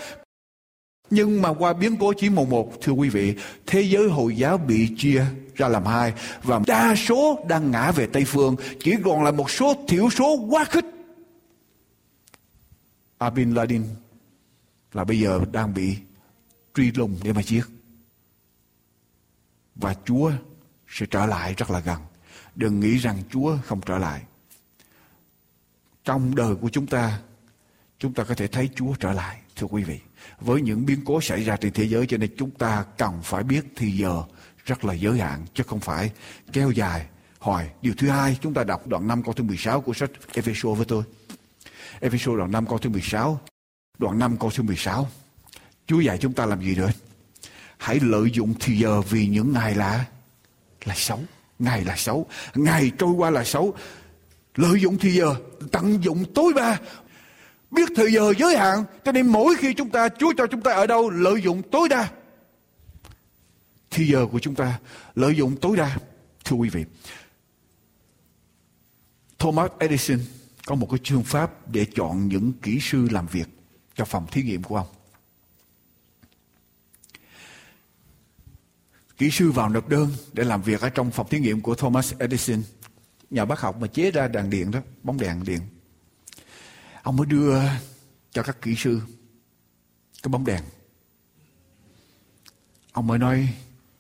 [1.10, 3.36] nhưng mà qua biến cố chỉ mùng một, thưa quý vị,
[3.66, 6.14] thế giới hồi giáo bị chia ra làm hai.
[6.44, 10.48] Và đa số đang ngã về tây phương, chỉ còn là một số thiểu số
[10.50, 10.86] quá khích.
[13.18, 13.84] Abin Laden
[14.94, 15.98] là bây giờ đang bị
[16.76, 17.64] truy lùng để mà giết.
[19.76, 20.32] Và Chúa
[20.88, 22.02] sẽ trở lại rất là gần.
[22.56, 24.22] Đừng nghĩ rằng Chúa không trở lại.
[26.04, 27.20] Trong đời của chúng ta
[28.00, 30.00] chúng ta có thể thấy Chúa trở lại, thưa quý vị
[30.40, 33.44] với những biến cố xảy ra trên thế giới, cho nên chúng ta cần phải
[33.44, 34.24] biết thì giờ
[34.66, 36.12] rất là giới hạn, chứ không phải
[36.54, 37.06] kéo dài
[37.40, 37.70] hoài.
[37.82, 40.86] Điều thứ hai, chúng ta đọc đoạn 5 câu thứ 16 của sách Ephesos với
[40.86, 41.04] tôi.
[42.00, 43.40] Ephesos đoạn 5 câu thứ 16.
[44.00, 45.08] Đoạn 5 câu thứ 16.
[45.88, 46.92] Chúa dạy chúng ta làm gì nữa?
[47.78, 50.06] Hãy lợi dụng thì giờ vì những ngày là
[50.86, 51.20] là xấu.
[51.60, 52.26] Ngày là xấu.
[52.56, 53.74] Ngày trôi qua là xấu.
[54.56, 55.36] Lợi dụng thì giờ,
[55.72, 56.78] tận dụng tối đa
[57.72, 60.74] biết thời giờ giới hạn, cho nên mỗi khi chúng ta, Chúa cho chúng ta
[60.74, 62.12] ở đâu, lợi dụng tối đa.
[63.90, 64.80] Thì giờ của chúng ta,
[65.16, 65.98] lợi dụng tối đa.
[66.46, 66.86] Thưa quý vị,
[69.40, 70.20] Thomas Edison
[70.66, 73.48] có một cái phương pháp để chọn những kỹ sư làm việc
[73.96, 74.88] cho phòng thí nghiệm của ông.
[79.18, 82.14] Kỹ sư vào nộp đơn để làm việc ở trong phòng thí nghiệm của Thomas
[82.20, 82.62] Edison.
[83.30, 85.60] Nhà bác học mà chế ra đèn điện đó, bóng đèn điện
[87.08, 87.60] ông mới đưa
[88.32, 89.02] cho các kỹ sư
[90.24, 90.64] cái bóng đèn.
[92.92, 93.54] Ông mới nói,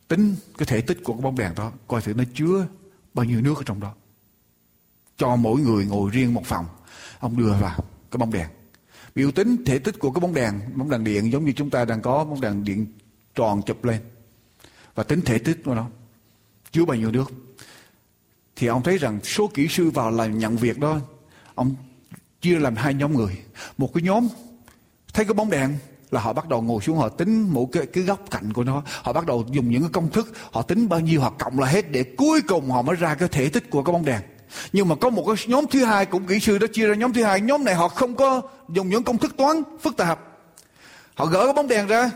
[0.07, 2.67] tính cái thể tích của cái bóng đèn đó, coi thử nó chứa
[3.13, 3.93] bao nhiêu nước ở trong đó.
[5.17, 6.65] Cho mỗi người ngồi riêng một phòng.
[7.19, 7.79] Ông đưa vào
[8.11, 8.49] cái bóng đèn.
[9.15, 11.85] Biểu tính thể tích của cái bóng đèn bóng đèn điện giống như chúng ta
[11.85, 12.87] đang có bóng đèn điện
[13.35, 14.01] tròn chụp lên.
[14.95, 15.89] Và tính thể tích của nó
[16.71, 17.31] chứa bao nhiêu nước.
[18.55, 20.99] Thì ông thấy rằng số kỹ sư vào là nhận việc đó,
[21.55, 21.75] ông
[22.41, 23.37] chia làm hai nhóm người.
[23.77, 24.27] Một cái nhóm
[25.13, 25.77] thấy cái bóng đèn
[26.11, 28.83] là họ bắt đầu ngồi xuống họ tính một cái, cái góc cạnh của nó.
[29.03, 31.67] Họ bắt đầu dùng những cái công thức họ tính bao nhiêu họ cộng là
[31.67, 34.21] hết để cuối cùng họ mới ra cái thể tích của cái bóng đèn.
[34.73, 37.13] Nhưng mà có một cái nhóm thứ hai cũng kỹ sư đó chia ra nhóm
[37.13, 37.41] thứ hai.
[37.41, 40.19] Nhóm này họ không có dùng những công thức toán phức tạp.
[41.15, 42.11] Họ gỡ cái bóng đèn ra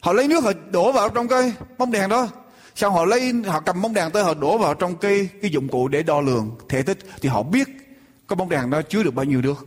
[0.00, 2.28] họ lấy nước họ đổ vào trong cái bóng đèn đó.
[2.74, 5.68] Sau họ lấy họ cầm bóng đèn tới họ đổ vào trong cái cái dụng
[5.68, 6.98] cụ để đo lường thể tích.
[7.20, 7.68] Thì họ biết
[8.28, 9.66] cái bóng đèn đó chứa được bao nhiêu nước?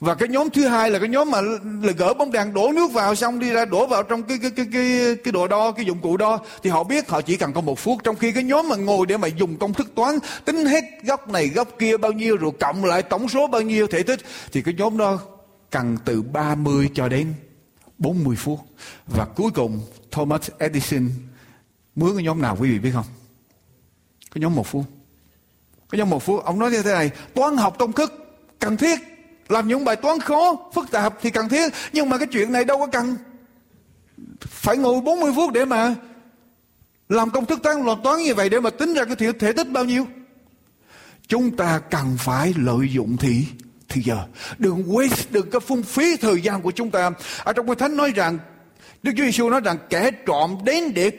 [0.00, 1.40] Và cái nhóm thứ hai là cái nhóm mà
[1.82, 4.50] là gỡ bóng đèn đổ nước vào xong đi ra đổ vào trong cái cái
[4.50, 7.52] cái cái cái đồ đo, cái dụng cụ đo thì họ biết họ chỉ cần
[7.52, 7.98] có một phút.
[8.04, 11.28] Trong khi cái nhóm mà ngồi để mà dùng công thức toán, tính hết góc
[11.28, 14.20] này, góc kia bao nhiêu, rồi cộng lại tổng số bao nhiêu thể tích,
[14.52, 15.18] thì cái nhóm đó
[15.70, 17.34] cần từ 30 cho đến
[17.98, 18.60] 40 phút.
[19.06, 19.80] Và cuối cùng,
[20.10, 21.08] Thomas Edison,
[21.94, 23.06] mướn cái nhóm nào quý vị biết không?
[24.34, 24.84] Cái nhóm một phút
[25.90, 28.12] cái nhóm một phút ông nói như thế này toán học công thức
[28.58, 28.98] cần thiết
[29.48, 31.72] làm những bài toán khó, phức tạp thì cần thiết.
[31.92, 33.16] Nhưng mà cái chuyện này đâu có cần.
[34.40, 35.94] Phải ngồi 40 phút để mà
[37.08, 39.70] làm công thức toán loạt toán như vậy để mà tính ra cái thể tích
[39.70, 40.06] bao nhiêu.
[41.28, 43.44] Chúng ta cần phải lợi dụng thì
[43.88, 44.18] thì giờ.
[44.58, 47.10] Đừng waste, đừng có phung phí thời gian của chúng ta.
[47.44, 48.38] Ở trong cái thánh nói rằng,
[49.02, 51.10] Đức Chúa Giêsu nói rằng kẻ trộm đến để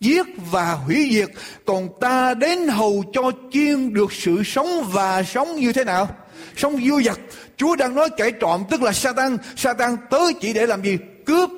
[0.00, 1.28] giết và hủy diệt,
[1.66, 6.08] còn ta đến hầu cho chiên được sự sống và sống như thế nào?
[6.56, 7.20] Sống vui vật
[7.56, 9.38] Chúa đang nói kẻ trộm, tức là Satan.
[9.56, 10.98] Satan tới chỉ để làm gì?
[11.26, 11.50] Cướp,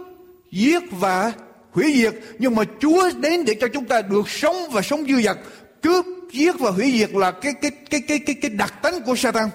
[0.51, 1.32] giết và
[1.70, 2.14] hủy diệt.
[2.39, 5.39] Nhưng mà Chúa đến để cho chúng ta được sống và sống vui vật
[5.82, 9.16] cướp, giết và hủy diệt là cái cái cái cái cái cái đặc tính của
[9.16, 9.49] Satan.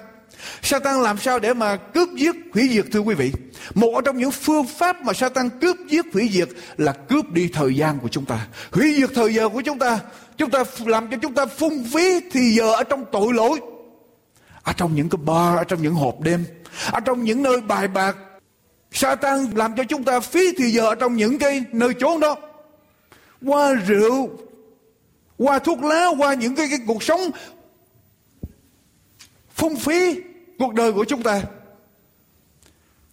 [0.62, 3.32] Satan làm sao để mà cướp giết hủy diệt thưa quý vị?
[3.74, 7.74] Một trong những phương pháp mà Satan cướp giết hủy diệt là cướp đi thời
[7.74, 8.46] gian của chúng ta.
[8.72, 9.98] Hủy diệt thời giờ của chúng ta
[10.36, 13.60] chúng ta làm cho chúng ta phung phí thì giờ ở trong tội lỗi.
[14.62, 16.44] Ở trong những cái bar ở trong những hộp đêm
[16.92, 18.16] ở trong những nơi bài bạc
[18.92, 22.36] Satan làm cho chúng ta phí thì giờ ở trong những cái nơi trốn đó.
[23.42, 24.30] Qua rượu
[25.38, 27.20] qua thuốc lá qua những cái, cái cuộc sống
[29.54, 30.20] phung phí
[30.62, 31.42] cuộc đời của chúng ta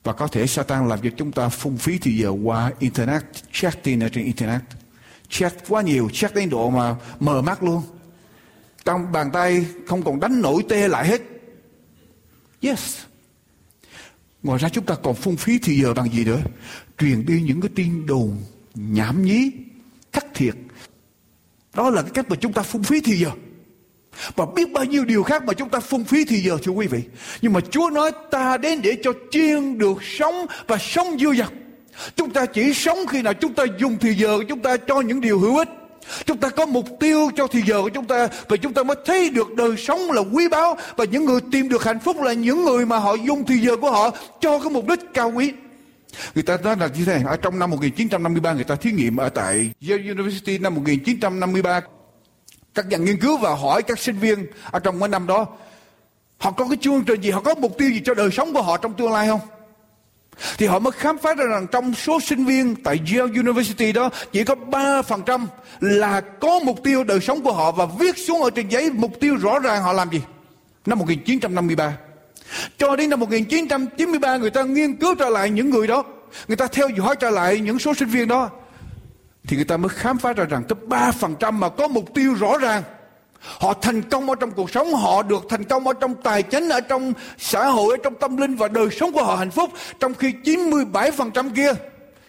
[0.04, 4.00] và có thể Satan làm cho chúng ta phung phí thì giờ qua internet chatting
[4.00, 4.62] ở trên internet
[5.30, 7.82] chat quá nhiều chat đến độ mà mờ mắt luôn
[8.86, 11.22] trong bàn tay không còn đánh nổi tê lại hết
[12.62, 12.98] Yes.
[14.44, 16.42] Ngoài ra chúng ta còn phung phí thì giờ bằng gì nữa?
[16.98, 18.38] Truyền đi những cái tin đồn
[18.76, 19.52] nhảm nhí,
[20.14, 20.56] khắc thiệt.
[21.74, 23.30] Đó là cái cách mà chúng ta phung phí thì giờ.
[24.36, 26.88] Và biết bao nhiêu điều khác mà chúng ta phung phí thì giờ thưa quý
[26.88, 27.00] vị.
[27.42, 31.50] Nhưng mà Chúa nói ta đến để cho chiên được sống và sống dư dật.
[32.16, 35.02] Chúng ta chỉ sống khi nào chúng ta dùng thì giờ của chúng ta cho
[35.02, 35.70] những điều hữu ích.
[36.26, 38.98] Chúng ta có mục tiêu cho thì giờ của chúng ta và chúng ta mới
[39.06, 42.34] thấy được đời sống là quý báu và những người tìm được hạnh phúc là
[42.34, 45.54] những người mà họ dùng thì giờ của họ cho cái mục đích cao quý.
[46.36, 49.18] Người ta nói là như thế này, ở trong năm 1953 người ta thí nghiệm
[49.18, 51.82] ở tại Yale University năm 1953
[52.82, 55.48] các nhà nghiên cứu và hỏi các sinh viên ở trong cái năm đó
[56.38, 58.62] họ có cái chương trình gì, họ có mục tiêu gì cho đời sống của
[58.62, 59.40] họ trong tương lai không?
[60.58, 64.10] thì họ mới khám phá ra rằng trong số sinh viên tại Yale University đó
[64.32, 65.46] chỉ có 3%
[65.80, 69.20] là có mục tiêu đời sống của họ và viết xuống ở trên giấy mục
[69.20, 70.22] tiêu rõ ràng họ làm gì.
[70.86, 71.98] Năm 1953.
[72.78, 76.04] Cho đến năm 1993 người ta nghiên cứu trở lại những người đó.
[76.48, 78.50] Người ta theo dõi trở lại những số sinh viên đó.
[79.48, 82.58] Thì người ta mới khám phá ra rằng tới 3% mà có mục tiêu rõ
[82.58, 82.84] ràng
[83.42, 86.70] Họ thành công ở trong cuộc sống, họ được thành công ở trong tài chính,
[86.70, 89.70] ở trong xã hội, ở trong tâm linh và đời sống của họ hạnh phúc.
[90.00, 91.74] Trong khi 97% kia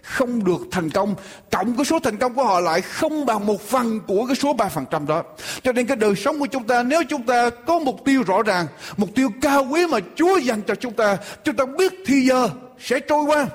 [0.02, 1.14] không được thành công,
[1.50, 4.54] cộng cái số thành công của họ lại không bằng một phần của cái số
[4.54, 5.22] 3% đó.
[5.62, 8.42] Cho nên cái đời sống của chúng ta, nếu chúng ta có mục tiêu rõ
[8.42, 12.26] ràng, mục tiêu cao quý mà Chúa dành cho chúng ta, chúng ta biết thì
[12.28, 12.48] giờ
[12.80, 13.46] sẽ trôi qua.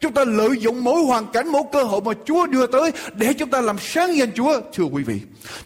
[0.00, 3.32] Chúng ta lợi dụng mỗi hoàn cảnh, mỗi cơ hội mà Chúa đưa tới để
[3.32, 4.60] chúng ta làm sáng danh Chúa.
[4.74, 5.20] Thưa quý vị,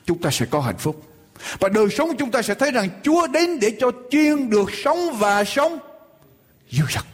[0.07, 1.03] chúng ta sẽ có hạnh phúc.
[1.61, 5.19] Và đời sống chúng ta sẽ thấy rằng Chúa đến để cho chiên được sống
[5.19, 5.79] và sống
[6.71, 7.05] dư dật.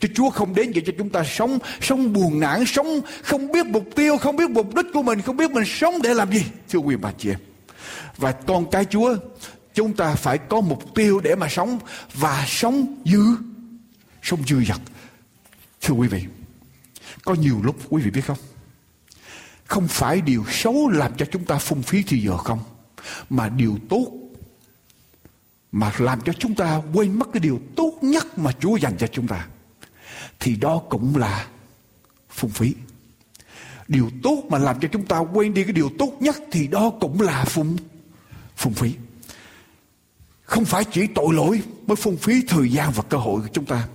[0.00, 3.66] Chứ Chúa không đến để cho chúng ta sống sống buồn nản, sống không biết
[3.66, 6.44] mục tiêu, không biết mục đích của mình, không biết mình sống để làm gì.
[6.68, 7.38] Thưa quý bà chị em.
[8.16, 9.16] Và con cái Chúa,
[9.74, 11.78] chúng ta phải có mục tiêu để mà sống
[12.14, 13.22] và sống dư,
[14.22, 14.80] sống dư dật.
[15.80, 16.22] Thưa quý vị,
[17.24, 18.38] có nhiều lúc quý vị biết không?
[19.66, 22.60] Không phải điều xấu làm cho chúng ta phung phí thì giờ không,
[23.30, 24.06] mà điều tốt,
[25.72, 29.06] mà làm cho chúng ta quên mất cái điều tốt nhất mà Chúa dành cho
[29.06, 29.46] chúng ta,
[30.40, 31.46] thì đó cũng là
[32.30, 32.74] phung phí.
[33.88, 36.90] Điều tốt mà làm cho chúng ta quên đi cái điều tốt nhất thì đó
[37.00, 37.76] cũng là phung
[38.56, 38.94] phung phí.
[40.44, 43.64] Không phải chỉ tội lỗi mới phung phí thời gian và cơ hội của chúng
[43.64, 43.86] ta.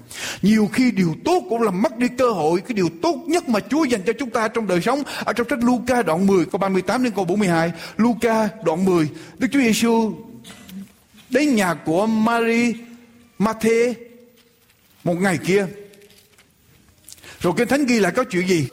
[0.42, 3.60] Nhiều khi điều tốt cũng làm mất đi cơ hội, cái điều tốt nhất mà
[3.60, 5.04] Chúa dành cho chúng ta trong đời sống.
[5.26, 9.48] Ở trong sách Luca đoạn 10 câu 38 đến câu 42, Luca đoạn 10, Đức
[9.52, 10.14] Chúa Giêsu
[11.30, 12.74] đến nhà của Mary
[13.40, 13.94] Mathe
[15.04, 15.68] một ngày kia.
[17.40, 18.68] Rồi kinh thánh ghi lại có chuyện gì?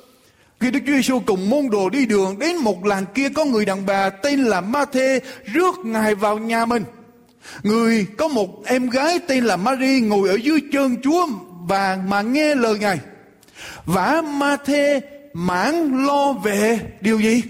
[0.61, 3.64] Khi Đức Chúa Giêsu cùng môn đồ đi đường đến một làng kia có người
[3.64, 6.85] đàn bà tên là Ma-thê rước Ngài vào nhà mình.
[7.62, 11.26] Người có một em gái tên là Mary ngồi ở dưới chân Chúa
[11.68, 12.99] và mà nghe lời Ngài.
[13.84, 15.01] Và Ma-thê
[15.32, 17.42] mãn lo về điều gì?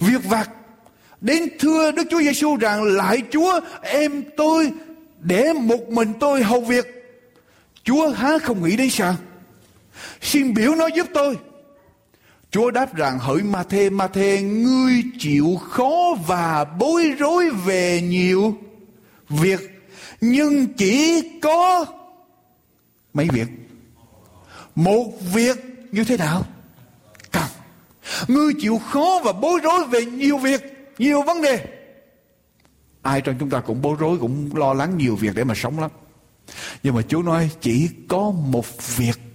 [0.00, 0.50] Việc vặt.
[1.20, 4.72] Đến thưa Đức Chúa Giêsu rằng lại Chúa, em tôi
[5.20, 6.86] để một mình tôi hầu việc.
[7.84, 9.16] Chúa há không nghĩ đến sao?
[10.20, 11.36] Xin biểu nó giúp tôi.
[12.56, 18.00] Chúa đáp rằng, hỡi ma thê ma thê, ngươi chịu khó và bối rối về
[18.00, 18.56] nhiều
[19.28, 19.60] việc,
[20.20, 21.86] nhưng chỉ có
[23.14, 23.48] mấy việc.
[24.74, 25.56] Một việc
[25.92, 26.44] như thế nào?
[27.30, 27.44] Cần.
[28.28, 31.66] Ngươi chịu khó và bối rối về nhiều việc, nhiều vấn đề.
[33.02, 35.78] Ai trong chúng ta cũng bối rối, cũng lo lắng nhiều việc để mà sống
[35.78, 35.90] lắm.
[36.82, 39.25] Nhưng mà Chúa nói, chỉ có một việc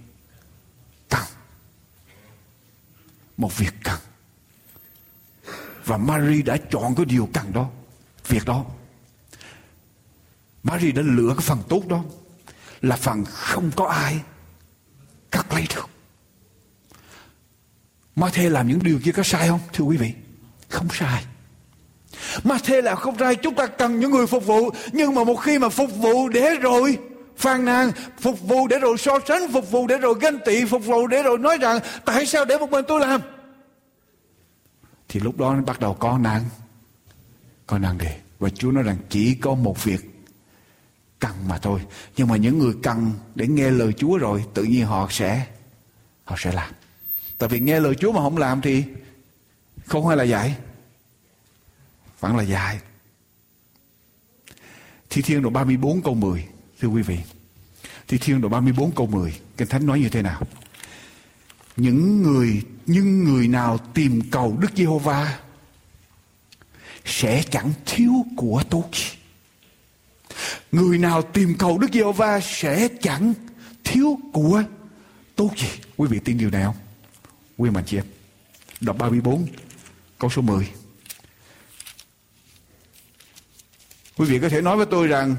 [3.36, 3.98] một việc cần.
[5.84, 7.70] Và Mary đã chọn cái điều cần đó,
[8.28, 8.64] việc đó.
[10.62, 12.04] Mary đã lựa cái phần tốt đó
[12.82, 14.20] là phần không có ai
[15.30, 15.88] cắt lấy được.
[18.16, 20.12] Ma-thê làm những điều kia có sai không, thưa quý vị?
[20.68, 21.24] Không sai.
[22.44, 24.70] Ma-thê là không sai, chúng ta cần những người phục vụ.
[24.92, 26.98] Nhưng mà một khi mà phục vụ để rồi
[27.36, 30.84] phàn nàn, phục vụ để rồi so sánh, phục vụ để rồi ganh tị, phục
[30.84, 33.20] vụ để rồi nói rằng, tại sao để một mình tôi làm?
[35.08, 36.42] Thì lúc đó nó bắt đầu có nạn
[37.66, 38.18] có nạn đề.
[38.38, 40.00] Và Chúa nói rằng chỉ có một việc
[41.18, 41.80] cần mà thôi.
[42.16, 45.46] Nhưng mà những người cần để nghe lời Chúa rồi, tự nhiên họ sẽ
[46.24, 46.72] họ sẽ làm.
[47.38, 48.84] Tại vì nghe lời Chúa mà không làm thì
[49.86, 50.56] không hay là dạy,
[52.20, 52.80] vẫn là dạy.
[55.10, 56.48] Thi Thiên đoạn 34 câu 10
[56.82, 57.18] Thưa quý vị,
[58.08, 60.42] Thi Thiên đoạn 34 câu 10 Kinh Thánh nói như thế nào?
[61.76, 65.38] Những người, Nhưng người nào tìm cầu Đức Giê-hô-va
[67.04, 69.18] Sẽ chẳng thiếu của tốt gì
[70.72, 73.34] Người nào tìm cầu Đức Giê-hô-va Sẽ chẳng
[73.84, 74.62] thiếu của
[75.36, 76.76] tốt gì Quý vị tin điều này không?
[77.58, 78.04] Quý mạnh chị em,
[78.80, 79.46] Đọc 34
[80.18, 80.70] Câu số 10
[84.16, 85.36] Quý vị có thể nói với tôi rằng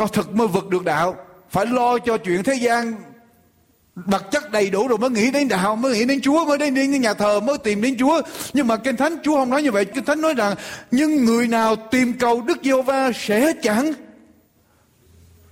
[0.00, 1.16] có thực mới vực được đạo.
[1.50, 2.94] Phải lo cho chuyện thế gian
[3.94, 6.74] vật chất đầy đủ rồi mới nghĩ đến đạo, mới nghĩ đến Chúa, mới đến
[6.74, 8.22] đến nhà thờ, mới tìm đến Chúa.
[8.52, 9.84] Nhưng mà kinh thánh Chúa không nói như vậy.
[9.84, 10.54] Kinh thánh nói rằng
[10.90, 13.92] nhưng người nào tìm cầu Đức giê va sẽ chẳng.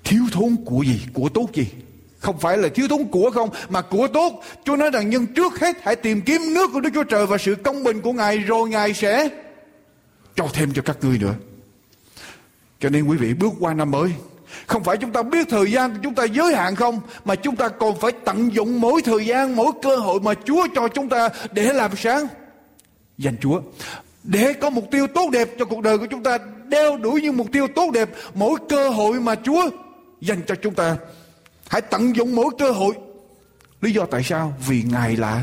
[0.04, 1.00] Thiếu thốn của gì?
[1.12, 1.66] Của tốt gì?
[2.18, 4.42] Không phải là thiếu thốn của không, mà của tốt.
[4.64, 7.38] Chúa nói rằng, nhưng trước hết hãy tìm kiếm nước của Đức Chúa Trời và
[7.38, 9.28] sự công bình của Ngài, rồi Ngài sẽ
[10.36, 11.34] cho thêm cho các ngươi nữa.
[12.80, 14.10] Cho nên quý vị, bước qua năm mới
[14.66, 17.56] không phải chúng ta biết thời gian của chúng ta giới hạn không, mà chúng
[17.56, 21.08] ta còn phải tận dụng mỗi thời gian, mỗi cơ hội mà Chúa cho chúng
[21.08, 22.26] ta để làm sáng.
[23.18, 23.60] Dành Chúa,
[24.22, 26.38] để có mục tiêu tốt đẹp cho cuộc đời của chúng ta,
[26.68, 29.70] đeo đuổi những mục tiêu tốt đẹp, mỗi cơ hội mà Chúa
[30.20, 30.96] dành cho chúng ta.
[31.68, 32.94] Hãy tận dụng mỗi cơ hội.
[33.80, 34.52] Lý do tại sao?
[34.68, 35.42] Vì ngài là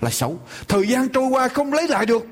[0.00, 0.38] là xấu.
[0.68, 2.26] Thời gian trôi qua không lấy lại được.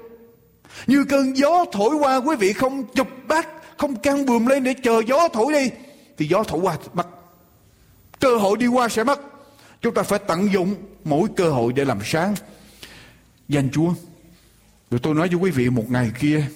[0.87, 4.75] Như cơn gió thổi qua, quý vị không chụp bát không căng bùm lên để
[4.83, 5.71] chờ gió thổi đi
[6.21, 7.09] thì gió thổi qua mất.
[8.21, 9.21] Cơ hội đi qua sẽ mất.
[9.81, 12.35] Chúng ta phải tận dụng mỗi cơ hội để làm sáng.
[13.49, 13.95] Danh chúa
[14.91, 16.47] rồi tôi nói với quý vị một ngày kia,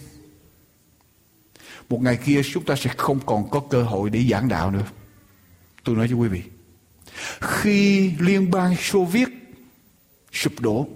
[1.88, 4.86] một ngày kia chúng ta sẽ không còn có cơ hội để giảng đạo nữa.
[5.84, 6.42] Tôi nói với quý vị,
[7.40, 9.28] khi liên bang Xô Viết
[10.32, 10.86] sụp đổ,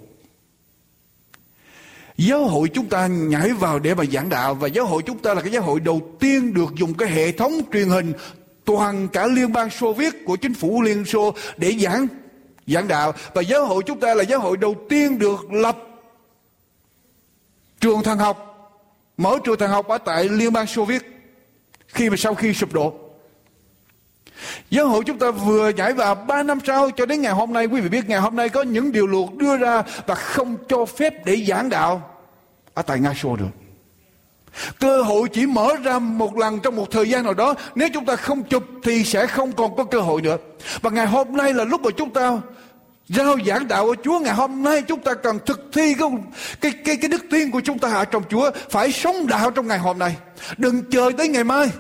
[2.19, 5.35] Giáo hội chúng ta nhảy vào để mà giảng đạo và giáo hội chúng ta
[5.35, 8.13] là cái giáo hội đầu tiên được dùng cái hệ thống truyền hình
[8.69, 12.07] toàn cả liên bang Xô Viết của chính phủ Liên Xô để giảng
[12.67, 15.77] giảng đạo và giáo hội chúng ta là giáo hội đầu tiên được lập
[17.81, 18.71] trường thần học,
[19.17, 21.03] mở trường thần học ở tại liên bang Xô Viết
[21.87, 22.95] khi mà sau khi sụp đổ
[24.71, 27.67] Giáo hội chúng ta vừa nhảy vào 3 năm sau cho đến ngày hôm nay,
[27.67, 30.85] quý vị biết ngày hôm nay có những điều luật đưa ra và không cho
[30.85, 32.11] phép để giảng đạo
[32.75, 33.68] ở tại Nga Xô được.
[34.81, 37.55] Cơ hội chỉ mở ra một lần trong một thời gian nào đó.
[37.75, 40.37] Nếu chúng ta không chụp thì sẽ không còn có cơ hội nữa.
[40.81, 42.39] Và ngày hôm nay là lúc mà chúng ta
[43.09, 44.19] Giao giảng đạo của Chúa.
[44.19, 46.09] Ngày hôm nay chúng ta cần thực thi cái,
[46.61, 48.51] cái, cái, cái đức tin của chúng ta ở trong Chúa.
[48.71, 50.17] Phải sống đạo trong ngày hôm nay.
[50.57, 51.71] Đừng chờ tới ngày mai.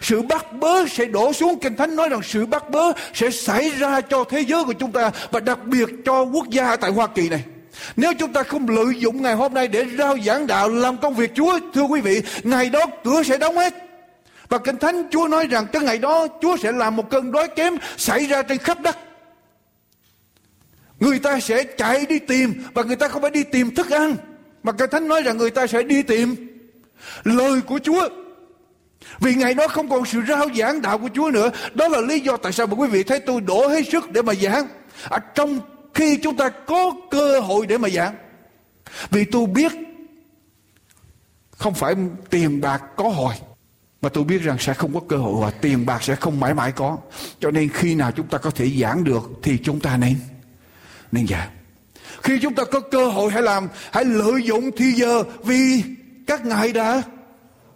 [0.00, 1.58] Sự bắt bớ sẽ đổ xuống.
[1.60, 4.92] Kinh thánh nói rằng sự bắt bớ sẽ xảy ra cho thế giới của chúng
[4.92, 7.44] ta và đặc biệt cho quốc gia tại Hoa Kỳ này
[7.96, 11.14] nếu chúng ta không lợi dụng ngày hôm nay để rao giảng đạo, làm công
[11.14, 13.74] việc Chúa, thưa quý vị, ngày đó cửa sẽ đóng hết
[14.48, 17.48] và kinh thánh Chúa nói rằng cái ngày đó, Chúa sẽ làm một cơn đói
[17.48, 18.98] kém xảy ra trên khắp đất
[21.00, 24.16] người ta sẽ chạy đi tìm và người ta không phải đi tìm thức ăn,
[24.62, 26.36] mà kinh thánh nói rằng người ta sẽ đi tìm
[27.24, 28.08] lời của Chúa
[29.20, 31.50] vì ngày đó không còn sự rao giảng đạo của Chúa nữa.
[31.74, 34.22] Đó là lý do tại sao mà quý vị thấy tôi đổ hết sức để
[34.22, 34.66] mà giảng.
[35.08, 35.60] Ở trong
[35.94, 38.14] khi chúng ta có cơ hội để mà giảng.
[39.10, 39.72] Vì tôi biết
[41.50, 41.94] không phải
[42.30, 43.34] tiền bạc có hồi.
[44.02, 46.54] Mà tôi biết rằng sẽ không có cơ hội và tiền bạc sẽ không mãi
[46.54, 46.98] mãi có.
[47.40, 50.16] Cho nên khi nào chúng ta có thể giảng được thì chúng ta nên
[51.12, 51.48] nên giảng.
[52.22, 55.82] Khi chúng ta có cơ hội hãy làm, hãy lợi dụng thì giờ vì
[56.26, 57.02] các ngài đã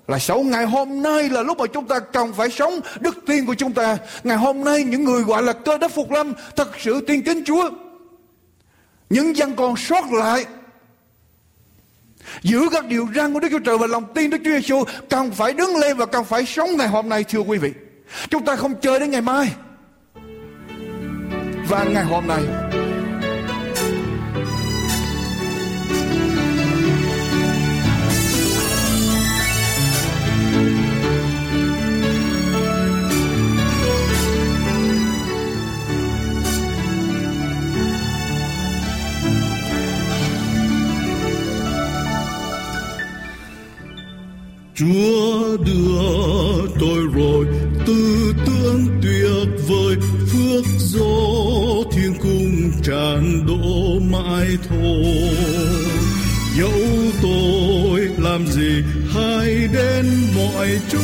[0.08, 3.46] là sáu ngày hôm nay là lúc mà chúng ta cần phải sống đức tin
[3.46, 6.68] của chúng ta ngày hôm nay những người gọi là cơ đốc phục lâm thật
[6.78, 7.70] sự tin kính chúa
[9.10, 10.46] những dân còn sót lại
[12.42, 15.30] giữ các điều răn của Đức Chúa Trời và lòng tin Đức Chúa Giêsu cần
[15.30, 17.72] phải đứng lên và cần phải sống ngày hôm nay, thưa quý vị.
[18.30, 19.52] Chúng ta không chờ đến ngày mai.
[21.68, 22.42] Và ngày hôm nay
[44.78, 47.46] Chúa đưa tôi rồi,
[47.86, 49.96] tư tưởng tuyệt vời,
[50.32, 51.00] phước do
[51.92, 55.30] thiên cung tràn đổ mãi thôi.
[56.58, 56.80] Dẫu
[57.22, 58.82] tôi làm gì
[59.14, 60.06] hay đến
[60.36, 60.98] mọi chỗ.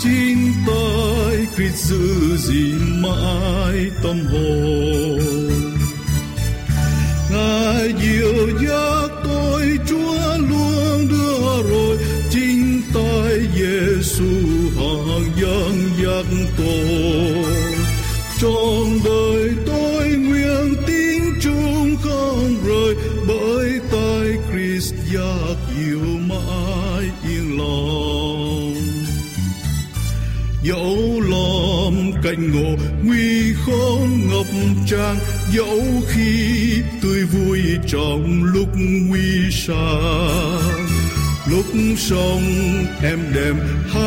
[0.00, 5.50] Chính tôi quyết giữ gìn mãi tâm hồn.
[7.32, 9.17] Ngài yêu dắt
[15.36, 16.26] dân giặc
[16.58, 17.58] tổ
[18.40, 22.94] trong đời tôi nguyện tin chung không rời,
[23.28, 28.74] bởi tay Christ giặc yêu mãi yên lòng.
[30.62, 34.46] Dẫu lom cạnh ngộ nguy khốn ngập
[34.86, 35.16] tràn,
[35.56, 38.68] dẫu khi tươi vui trong lúc
[39.08, 40.88] nguy sang
[41.50, 41.66] lúc
[41.96, 42.42] sông
[43.02, 43.56] em đềm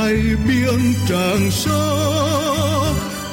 [0.01, 1.83] hai biển tràng xa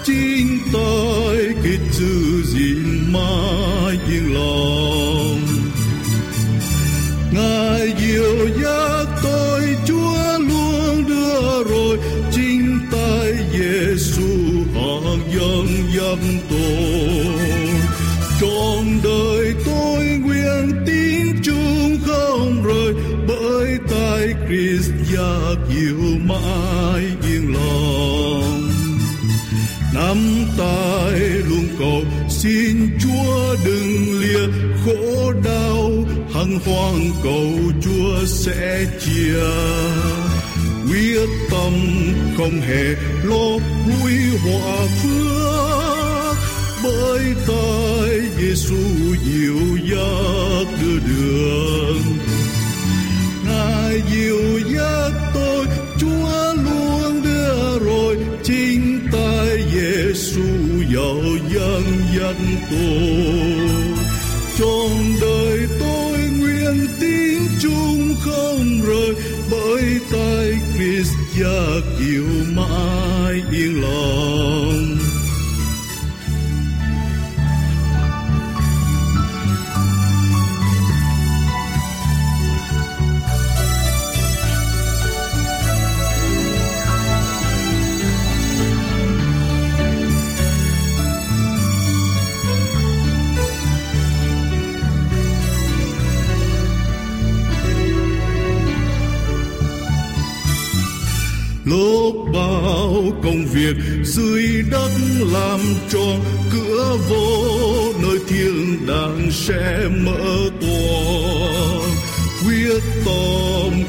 [0.05, 5.41] chính tôi kịch giữ gìn mãi yên lòng.
[7.33, 11.99] Ngài yêu dắt tôi chúa luôn đưa rồi,
[12.33, 14.33] chính tay giêsu
[14.75, 15.01] họ
[15.35, 15.67] dẫn
[15.97, 16.19] dắt
[30.09, 32.03] nắm tay luôn cầu.
[32.29, 34.47] Xin Chúa đừng lìa
[34.85, 35.91] khổ đau,
[36.35, 37.51] hằng hoang cầu
[37.83, 39.43] Chúa sẽ chia.
[40.91, 41.73] Quyết tâm
[42.37, 42.85] không hề
[43.23, 44.13] lo vui
[44.45, 46.37] hòa phước,
[46.85, 48.77] bởi tay Giêsu
[49.25, 49.59] dịu
[49.91, 52.18] dắt đưa đường.
[61.55, 61.85] Dân dân
[62.19, 62.37] dắt
[62.71, 63.79] tôi
[64.59, 69.15] trong đời tôi nguyện tin chung không rời,
[69.51, 72.25] bởi tay Christ giác kiều
[72.57, 74.38] mãi yên lòng.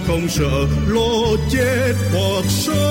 [0.09, 2.88] Không sợ lo chết hoặc sống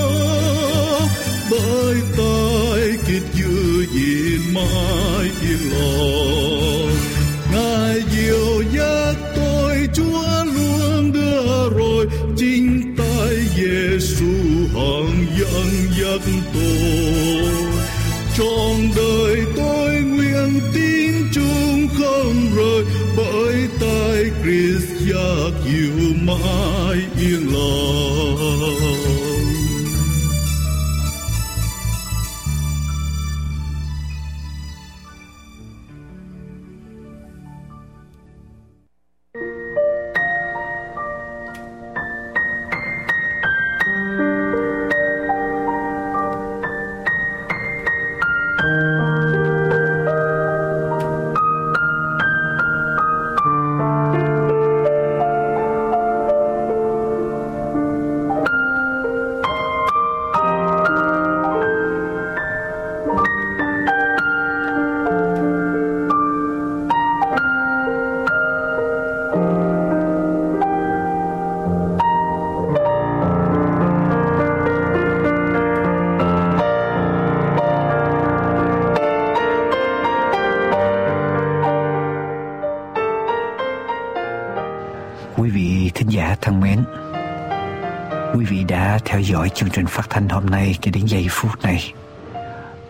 [89.39, 91.93] dõi chương trình phát thanh hôm nay cho đến giây phút này.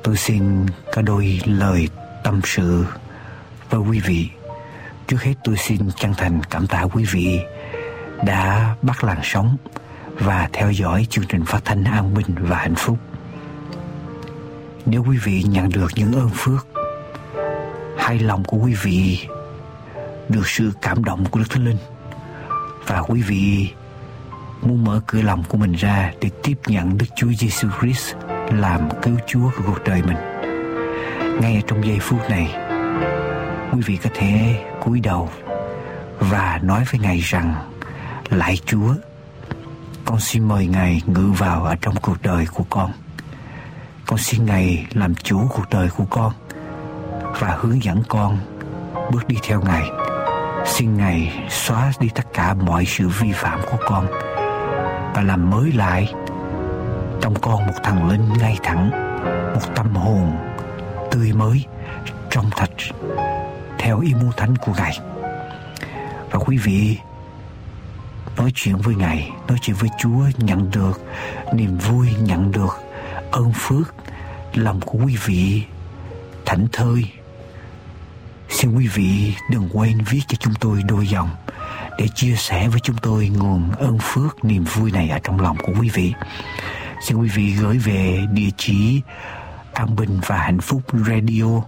[0.03, 1.89] Tôi xin có đôi lời
[2.23, 2.85] tâm sự
[3.69, 4.29] với quý vị.
[5.07, 7.39] Trước hết tôi xin chân thành cảm tạ quý vị
[8.25, 9.57] đã bắt làn sóng
[10.19, 12.97] và theo dõi chương trình phát thanh an bình và hạnh phúc.
[14.85, 16.67] Nếu quý vị nhận được những ơn phước
[17.97, 19.27] hay lòng của quý vị,
[20.29, 21.77] được sự cảm động của Đức Thánh Linh
[22.87, 23.69] và quý vị
[24.69, 28.15] muốn mở cửa lòng của mình ra để tiếp nhận Đức Chúa Giêsu Christ
[28.49, 30.17] làm cứu Chúa của cuộc đời mình.
[31.41, 32.55] Ngay trong giây phút này,
[33.71, 35.29] quý vị có thể cúi đầu
[36.19, 37.53] và nói với Ngài rằng
[38.29, 38.93] Lạy Chúa,
[40.05, 42.91] con xin mời Ngài ngự vào ở trong cuộc đời của con.
[44.05, 46.33] Con xin Ngài làm chủ cuộc đời của con
[47.39, 48.37] và hướng dẫn con
[49.11, 49.83] bước đi theo Ngài
[50.65, 54.28] xin Ngài xóa đi tất cả mọi sự vi phạm của con
[55.13, 56.13] và làm mới lại.
[57.21, 58.89] Trong con một thằng linh ngay thẳng,
[59.53, 60.37] một tâm hồn
[61.11, 61.65] tươi mới,
[62.29, 62.69] trong thật
[63.79, 64.99] theo ý muốn thánh của Ngài.
[66.31, 66.97] Và quý vị
[68.37, 71.01] nói chuyện với Ngài, nói chuyện với Chúa nhận được
[71.53, 72.79] niềm vui, nhận được
[73.31, 73.95] ơn phước,
[74.53, 75.63] lòng của quý vị
[76.45, 77.03] thảnh thơi.
[78.49, 81.29] Xin quý vị đừng quên viết cho chúng tôi đôi dòng
[81.99, 85.57] để chia sẻ với chúng tôi nguồn ơn phước, niềm vui này ở trong lòng
[85.63, 86.13] của quý vị.
[87.01, 89.01] Xin quý vị gửi về địa chỉ
[89.73, 91.61] an bình và hạnh phúc radio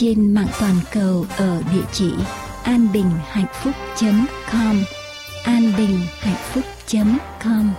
[0.00, 2.12] trên mạng toàn cầu ở địa chỉ
[2.62, 4.84] anbinhhạnhphúc.com
[5.44, 7.70] anbinhhạnhphúc.com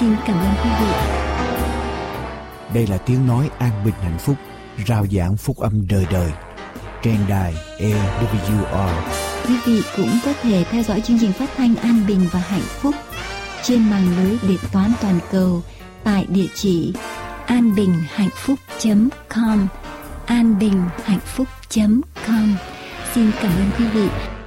[0.00, 0.86] Xin cảm ơn quý vị.
[2.74, 4.36] Đây là tiếng nói an bình hạnh phúc,
[4.86, 6.30] rao giảng phúc âm đời đời.
[7.02, 9.02] Trên đài EWR.
[9.48, 12.68] Quý vị cũng có thể theo dõi chương trình phát thanh an bình và hạnh
[12.68, 12.94] phúc
[13.62, 15.62] trên mạng lưới điện toán toàn cầu
[16.04, 16.92] tại địa chỉ
[17.46, 19.68] anbinhhạnhphúc.com
[20.28, 21.48] an bình hạnh phúc
[22.26, 22.56] com.
[23.14, 24.37] Xin cảm ơn quý vị.